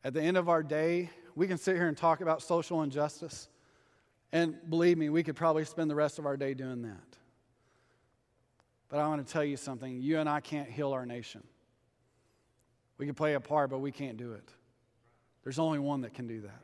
At 0.05 0.15
the 0.15 0.23
end 0.23 0.37
of 0.37 0.49
our 0.49 0.63
day, 0.63 1.11
we 1.35 1.49
can 1.49 1.59
sit 1.59 1.75
here 1.75 1.89
and 1.89 1.97
talk 1.97 2.21
about 2.21 2.41
social 2.41 2.83
injustice, 2.83 3.49
and 4.31 4.55
believe 4.69 4.97
me, 4.97 5.09
we 5.09 5.25
could 5.25 5.37
probably 5.37 5.65
spend 5.65 5.91
the 5.91 5.97
rest 5.97 6.21
of 6.21 6.27
our 6.27 6.37
day 6.37 6.55
doing 6.55 6.83
that. 6.83 7.19
But 8.91 8.99
I 8.99 9.07
want 9.07 9.25
to 9.25 9.33
tell 9.33 9.45
you 9.45 9.57
something 9.57 10.03
you 10.03 10.19
and 10.19 10.29
I 10.29 10.41
can't 10.41 10.69
heal 10.69 10.93
our 10.93 11.07
nation. 11.07 11.43
We 12.99 13.07
can 13.07 13.15
play 13.15 13.35
a 13.35 13.41
part, 13.41 13.71
but 13.71 13.79
we 13.79 13.93
can't 13.93 14.19
do 14.19 14.33
it. 14.33 14.47
There's 15.43 15.59
only 15.59 15.79
one 15.79 16.03
that 16.03 16.13
can 16.13 16.27
do 16.27 16.43
that. 16.43 16.63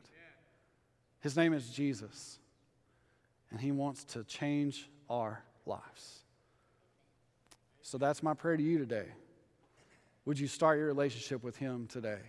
His 1.21 1.35
name 1.35 1.53
is 1.53 1.69
Jesus, 1.69 2.37
and 3.49 3.59
He 3.59 3.71
wants 3.71 4.03
to 4.05 4.23
change 4.23 4.87
our 5.09 5.43
lives. 5.65 6.19
So 7.81 7.97
that's 7.97 8.21
my 8.21 8.33
prayer 8.33 8.55
to 8.55 8.63
you 8.63 8.77
today. 8.77 9.07
Would 10.25 10.37
you 10.37 10.47
start 10.47 10.77
your 10.77 10.87
relationship 10.87 11.43
with 11.43 11.55
Him 11.55 11.87
today? 11.87 12.19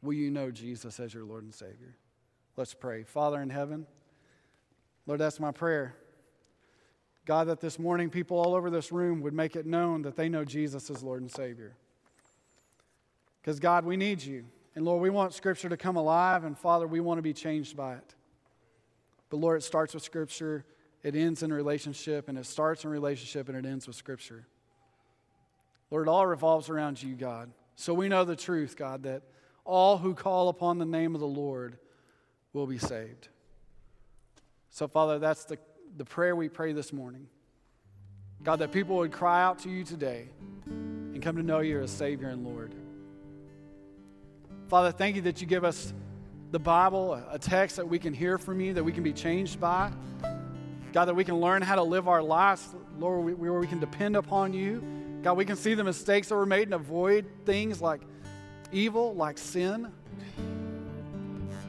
Will 0.00 0.14
you 0.14 0.30
know 0.30 0.50
Jesus 0.50 0.98
as 0.98 1.12
your 1.12 1.24
Lord 1.24 1.44
and 1.44 1.54
Savior? 1.54 1.94
Let's 2.56 2.72
pray. 2.72 3.02
Father 3.02 3.42
in 3.42 3.50
heaven, 3.50 3.86
Lord, 5.06 5.20
that's 5.20 5.40
my 5.40 5.50
prayer. 5.50 5.94
God, 7.24 7.48
that 7.48 7.60
this 7.60 7.78
morning 7.78 8.10
people 8.10 8.38
all 8.38 8.54
over 8.54 8.70
this 8.70 8.90
room 8.90 9.20
would 9.20 9.34
make 9.34 9.54
it 9.54 9.66
known 9.66 10.02
that 10.02 10.16
they 10.16 10.28
know 10.28 10.44
Jesus 10.44 10.90
as 10.90 11.02
Lord 11.02 11.22
and 11.22 11.30
Savior. 11.30 11.74
Because, 13.40 13.60
God, 13.60 13.84
we 13.84 13.96
need 13.96 14.22
you. 14.22 14.44
And 14.74 14.84
Lord, 14.84 15.02
we 15.02 15.10
want 15.10 15.34
Scripture 15.34 15.68
to 15.68 15.76
come 15.76 15.96
alive, 15.96 16.44
and 16.44 16.58
Father, 16.58 16.86
we 16.86 17.00
want 17.00 17.18
to 17.18 17.22
be 17.22 17.32
changed 17.32 17.76
by 17.76 17.94
it. 17.94 18.14
But 19.30 19.38
Lord, 19.38 19.58
it 19.58 19.64
starts 19.64 19.94
with 19.94 20.02
Scripture, 20.02 20.64
it 21.02 21.16
ends 21.16 21.42
in 21.42 21.52
relationship, 21.52 22.28
and 22.28 22.38
it 22.38 22.46
starts 22.46 22.84
in 22.84 22.90
relationship 22.90 23.48
and 23.48 23.56
it 23.56 23.68
ends 23.68 23.86
with 23.86 23.96
Scripture. 23.96 24.46
Lord, 25.90 26.06
it 26.06 26.10
all 26.10 26.26
revolves 26.26 26.68
around 26.68 27.02
you, 27.02 27.14
God. 27.14 27.50
So 27.76 27.92
we 27.94 28.08
know 28.08 28.24
the 28.24 28.36
truth, 28.36 28.76
God, 28.76 29.02
that 29.02 29.22
all 29.64 29.98
who 29.98 30.14
call 30.14 30.48
upon 30.48 30.78
the 30.78 30.86
name 30.86 31.14
of 31.14 31.20
the 31.20 31.26
Lord 31.26 31.78
will 32.52 32.66
be 32.66 32.78
saved. 32.78 33.28
So, 34.70 34.88
Father, 34.88 35.18
that's 35.18 35.44
the, 35.44 35.58
the 35.96 36.04
prayer 36.04 36.34
we 36.34 36.48
pray 36.48 36.72
this 36.72 36.92
morning. 36.92 37.26
God, 38.42 38.56
that 38.56 38.72
people 38.72 38.96
would 38.96 39.12
cry 39.12 39.42
out 39.42 39.60
to 39.60 39.70
you 39.70 39.84
today 39.84 40.28
and 40.66 41.22
come 41.22 41.36
to 41.36 41.42
know 41.42 41.60
you 41.60 41.80
as 41.80 41.90
Savior 41.90 42.28
and 42.28 42.44
Lord. 42.44 42.74
Father, 44.68 44.90
thank 44.90 45.16
you 45.16 45.22
that 45.22 45.40
you 45.40 45.46
give 45.46 45.64
us 45.64 45.92
the 46.50 46.58
Bible, 46.58 47.14
a 47.30 47.38
text 47.38 47.76
that 47.76 47.88
we 47.88 47.98
can 47.98 48.14
hear 48.14 48.38
from 48.38 48.60
you, 48.60 48.74
that 48.74 48.84
we 48.84 48.92
can 48.92 49.02
be 49.02 49.12
changed 49.12 49.60
by. 49.60 49.92
God, 50.92 51.06
that 51.06 51.14
we 51.14 51.24
can 51.24 51.36
learn 51.36 51.62
how 51.62 51.76
to 51.76 51.82
live 51.82 52.08
our 52.08 52.22
lives, 52.22 52.74
Lord, 52.98 53.38
where 53.38 53.52
we 53.52 53.66
can 53.66 53.80
depend 53.80 54.16
upon 54.16 54.52
you. 54.52 54.82
God, 55.22 55.36
we 55.36 55.44
can 55.44 55.56
see 55.56 55.74
the 55.74 55.84
mistakes 55.84 56.28
that 56.28 56.36
were 56.36 56.46
made 56.46 56.64
and 56.64 56.74
avoid 56.74 57.26
things 57.46 57.80
like 57.80 58.00
evil, 58.72 59.14
like 59.14 59.38
sin. 59.38 59.92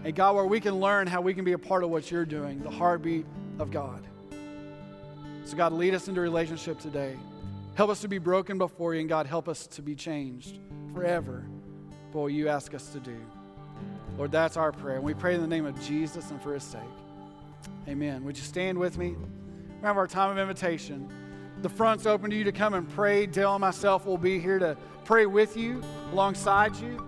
And 0.04 0.16
God, 0.16 0.36
where 0.36 0.46
we 0.46 0.60
can 0.60 0.80
learn 0.80 1.08
how 1.08 1.22
we 1.22 1.34
can 1.34 1.46
be 1.46 1.54
a 1.54 1.58
part 1.58 1.84
of 1.84 1.90
what 1.90 2.10
you're 2.10 2.26
doing, 2.26 2.62
the 2.62 2.72
heartbeat 2.72 3.26
of 3.60 3.70
God. 3.72 4.06
So, 5.46 5.58
God, 5.58 5.74
lead 5.74 5.94
us 5.94 6.08
into 6.08 6.22
relationship 6.22 6.80
today. 6.80 7.18
Help 7.76 7.90
us 7.90 8.02
to 8.02 8.08
be 8.08 8.18
broken 8.18 8.58
before 8.58 8.94
you, 8.94 9.02
and 9.02 9.10
God, 9.10 9.26
help 9.26 9.48
us 9.48 9.68
to 9.68 9.82
be 9.82 9.96
changed 9.96 10.60
forever 10.94 11.46
for 12.12 12.24
what 12.24 12.34
you 12.34 12.48
ask 12.48 12.74
us 12.74 12.90
to 12.90 13.00
do. 13.00 13.18
Lord, 14.18 14.32
that's 14.32 14.58
our 14.58 14.72
prayer. 14.72 14.98
And 14.98 15.04
we 15.04 15.14
pray 15.14 15.36
in 15.36 15.42
the 15.42 15.48
name 15.48 15.66
of 15.66 15.80
Jesus 15.82 16.30
and 16.30 16.42
for 16.42 16.54
his 16.54 16.64
sake. 16.64 16.82
Amen. 17.88 18.24
Would 18.24 18.38
you 18.38 18.44
stand 18.44 18.78
with 18.78 18.98
me? 18.98 19.10
We 19.10 19.86
have 19.88 19.98
our 19.98 20.08
time 20.08 20.30
of 20.30 20.38
invitation. 20.38 21.12
The 21.62 21.70
front's 21.70 22.06
open 22.06 22.30
to 22.30 22.36
you 22.36 22.44
to 22.44 22.52
come 22.52 22.74
and 22.74 22.88
pray. 22.90 23.26
Dale 23.26 23.56
and 23.56 23.62
myself 23.62 24.06
will 24.06 24.18
be 24.18 24.40
here 24.40 24.60
to 24.60 24.78
pray 25.04 25.26
with 25.26 25.58
you, 25.58 25.82
alongside 26.12 26.76
you. 26.76 27.06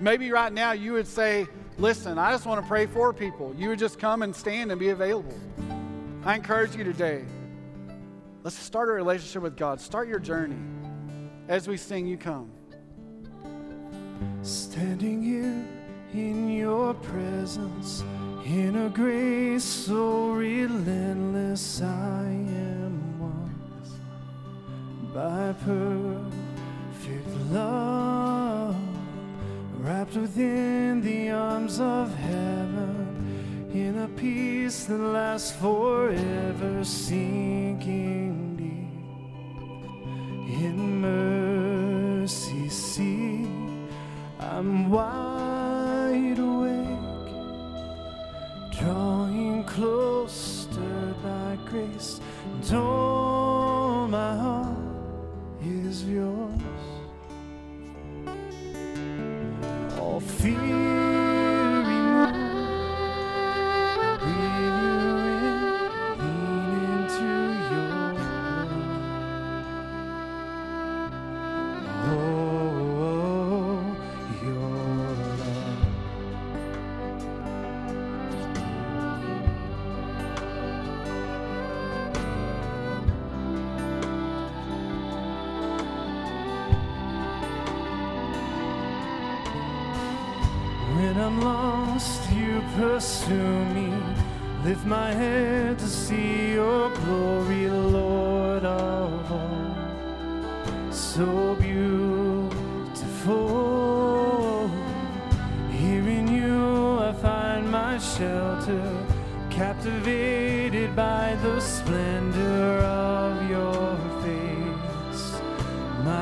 Maybe 0.00 0.30
right 0.30 0.52
now 0.52 0.72
you 0.72 0.92
would 0.92 1.06
say, 1.06 1.46
Listen, 1.76 2.18
I 2.18 2.30
just 2.30 2.46
want 2.46 2.62
to 2.62 2.68
pray 2.68 2.86
for 2.86 3.12
people. 3.12 3.52
You 3.58 3.70
would 3.70 3.80
just 3.80 3.98
come 3.98 4.22
and 4.22 4.34
stand 4.34 4.70
and 4.70 4.78
be 4.78 4.90
available. 4.90 5.36
I 6.24 6.36
encourage 6.36 6.76
you 6.76 6.84
today. 6.84 7.24
Let's 8.44 8.58
start 8.58 8.90
a 8.90 8.92
relationship 8.92 9.40
with 9.42 9.56
God. 9.56 9.80
Start 9.80 10.06
your 10.06 10.18
journey. 10.18 10.58
As 11.48 11.66
we 11.66 11.78
sing, 11.78 12.06
you 12.06 12.18
come. 12.18 12.50
Standing 14.42 15.22
here 15.22 15.66
in 16.12 16.50
your 16.50 16.92
presence, 16.92 18.04
in 18.44 18.76
a 18.76 18.90
grace 18.90 19.64
so 19.64 20.32
relentless, 20.32 21.80
I 21.80 22.24
am 22.26 23.18
won 23.18 23.54
by 25.14 25.54
perfect 25.64 27.28
love, 27.50 28.76
wrapped 29.78 30.16
within 30.16 31.00
the 31.00 31.30
arms 31.30 31.80
of 31.80 32.14
heaven, 32.14 33.23
in 33.74 33.98
a 33.98 34.08
peace 34.08 34.84
that 34.84 34.96
lasts 34.96 35.50
forever, 35.50 36.84
sinking 36.84 38.43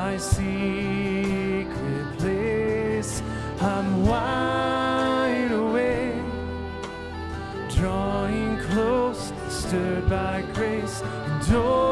My 0.05 0.17
secret 0.17 1.67
place, 2.17 3.23
I'm 3.61 4.05
wide. 4.05 5.49
Awake, 5.49 6.15
drawing 7.69 8.57
close, 8.67 9.31
stirred 9.47 10.09
by 10.09 10.43
grace, 10.53 11.01
and 11.01 11.43
oh, 11.55 11.82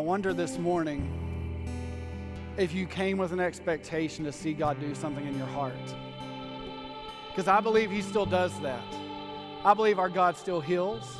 wonder 0.00 0.34
this 0.34 0.58
morning 0.58 1.08
if 2.56 2.74
you 2.74 2.86
came 2.86 3.18
with 3.18 3.32
an 3.32 3.40
expectation 3.40 4.24
to 4.24 4.32
see 4.32 4.52
God 4.52 4.80
do 4.80 4.94
something 4.94 5.26
in 5.26 5.36
your 5.38 5.46
heart. 5.46 5.74
Because 7.28 7.48
I 7.48 7.60
believe 7.60 7.90
He 7.90 8.02
still 8.02 8.26
does 8.26 8.58
that. 8.60 8.82
I 9.64 9.74
believe 9.74 9.98
our 9.98 10.08
God 10.08 10.36
still 10.36 10.60
heals. 10.60 11.16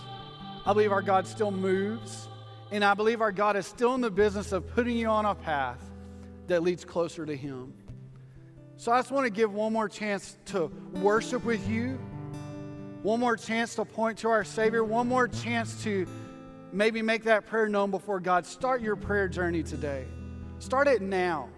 I 0.66 0.72
believe 0.72 0.92
our 0.92 1.02
God 1.02 1.26
still 1.26 1.50
moves. 1.50 2.28
And 2.72 2.84
I 2.84 2.94
believe 2.94 3.20
our 3.20 3.32
God 3.32 3.56
is 3.56 3.66
still 3.66 3.94
in 3.94 4.00
the 4.00 4.10
business 4.10 4.52
of 4.52 4.66
putting 4.68 4.96
you 4.96 5.08
on 5.08 5.24
a 5.24 5.34
path 5.34 5.80
that 6.46 6.62
leads 6.62 6.84
closer 6.84 7.24
to 7.24 7.36
Him. 7.36 7.72
So 8.76 8.92
I 8.92 8.98
just 8.98 9.10
want 9.10 9.26
to 9.26 9.30
give 9.30 9.52
one 9.52 9.72
more 9.72 9.88
chance 9.88 10.38
to 10.46 10.70
worship 10.94 11.44
with 11.44 11.68
you, 11.68 11.98
one 13.02 13.20
more 13.20 13.36
chance 13.36 13.74
to 13.74 13.84
point 13.84 14.18
to 14.18 14.28
our 14.28 14.44
Savior, 14.44 14.84
one 14.84 15.06
more 15.06 15.28
chance 15.28 15.82
to 15.84 16.06
maybe 16.72 17.02
make 17.02 17.24
that 17.24 17.46
prayer 17.46 17.68
known 17.68 17.90
before 17.90 18.20
God. 18.20 18.46
Start 18.46 18.82
your 18.82 18.96
prayer 18.96 19.28
journey 19.28 19.62
today. 19.62 20.06
Start 20.58 20.88
it 20.88 21.02
now. 21.02 21.48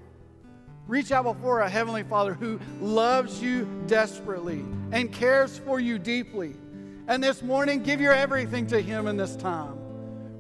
Reach 0.86 1.12
out 1.12 1.24
before 1.24 1.60
a 1.60 1.68
Heavenly 1.68 2.02
Father 2.02 2.34
who 2.34 2.58
loves 2.80 3.42
you 3.42 3.68
desperately 3.86 4.64
and 4.90 5.12
cares 5.12 5.58
for 5.58 5.78
you 5.78 5.98
deeply. 5.98 6.54
And 7.06 7.22
this 7.22 7.42
morning, 7.42 7.82
give 7.82 8.00
your 8.00 8.12
everything 8.12 8.66
to 8.68 8.80
Him 8.80 9.06
in 9.06 9.16
this 9.16 9.36
time. 9.36 9.78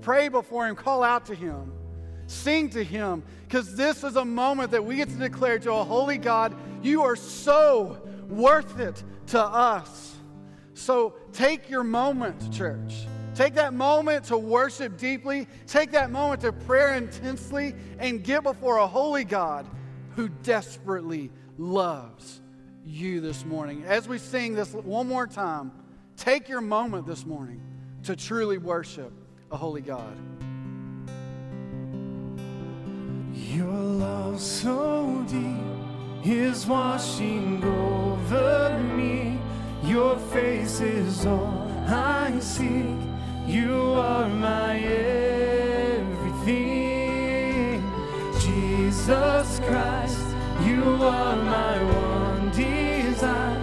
Pray 0.00 0.28
before 0.28 0.66
Him, 0.66 0.74
call 0.74 1.02
out 1.02 1.26
to 1.26 1.34
Him, 1.34 1.72
sing 2.26 2.70
to 2.70 2.82
Him, 2.82 3.22
because 3.46 3.76
this 3.76 4.02
is 4.02 4.16
a 4.16 4.24
moment 4.24 4.70
that 4.72 4.84
we 4.84 4.96
get 4.96 5.08
to 5.08 5.16
declare 5.16 5.58
to 5.60 5.72
a 5.72 5.84
holy 5.84 6.18
God, 6.18 6.54
You 6.82 7.02
are 7.02 7.16
so 7.16 8.00
worth 8.28 8.80
it 8.80 9.02
to 9.28 9.40
us. 9.40 10.16
So 10.74 11.14
take 11.32 11.70
your 11.70 11.84
moment, 11.84 12.52
church. 12.52 13.06
Take 13.34 13.54
that 13.54 13.72
moment 13.72 14.24
to 14.24 14.36
worship 14.36 14.98
deeply. 14.98 15.48
Take 15.66 15.92
that 15.92 16.10
moment 16.10 16.42
to 16.42 16.52
prayer 16.52 16.94
intensely 16.94 17.74
and 17.98 18.22
get 18.22 18.42
before 18.42 18.78
a 18.78 18.86
holy 18.86 19.24
God 19.24 19.66
who 20.16 20.28
desperately 20.28 21.30
loves 21.56 22.42
you 22.84 23.20
this 23.20 23.44
morning. 23.46 23.84
As 23.86 24.06
we 24.06 24.18
sing 24.18 24.54
this 24.54 24.72
one 24.72 25.08
more 25.08 25.26
time, 25.26 25.72
take 26.16 26.48
your 26.48 26.60
moment 26.60 27.06
this 27.06 27.24
morning 27.24 27.62
to 28.04 28.16
truly 28.16 28.58
worship 28.58 29.12
a 29.50 29.56
holy 29.56 29.80
God. 29.80 30.16
Your 33.32 33.66
love 33.66 34.40
so 34.40 35.24
deep 35.28 36.26
is 36.26 36.66
washing 36.66 37.64
over 37.64 38.78
me. 38.94 39.38
Your 39.84 40.18
face 40.18 40.80
is 40.80 41.24
all 41.24 41.66
I 41.88 42.38
seek. 42.40 43.11
You 43.46 43.94
are 43.94 44.28
my 44.28 44.78
everything. 44.78 46.62
Jesus 48.40 49.60
Christ, 49.60 50.26
you 50.64 50.82
are 51.02 51.36
my 51.36 51.82
one 51.82 52.50
desire. 52.50 53.58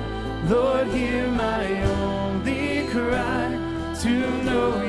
Lord, 0.47 0.87
hear 0.87 1.27
my 1.31 1.83
only 1.83 2.87
cry 2.87 3.57
to 4.01 4.43
know 4.43 4.88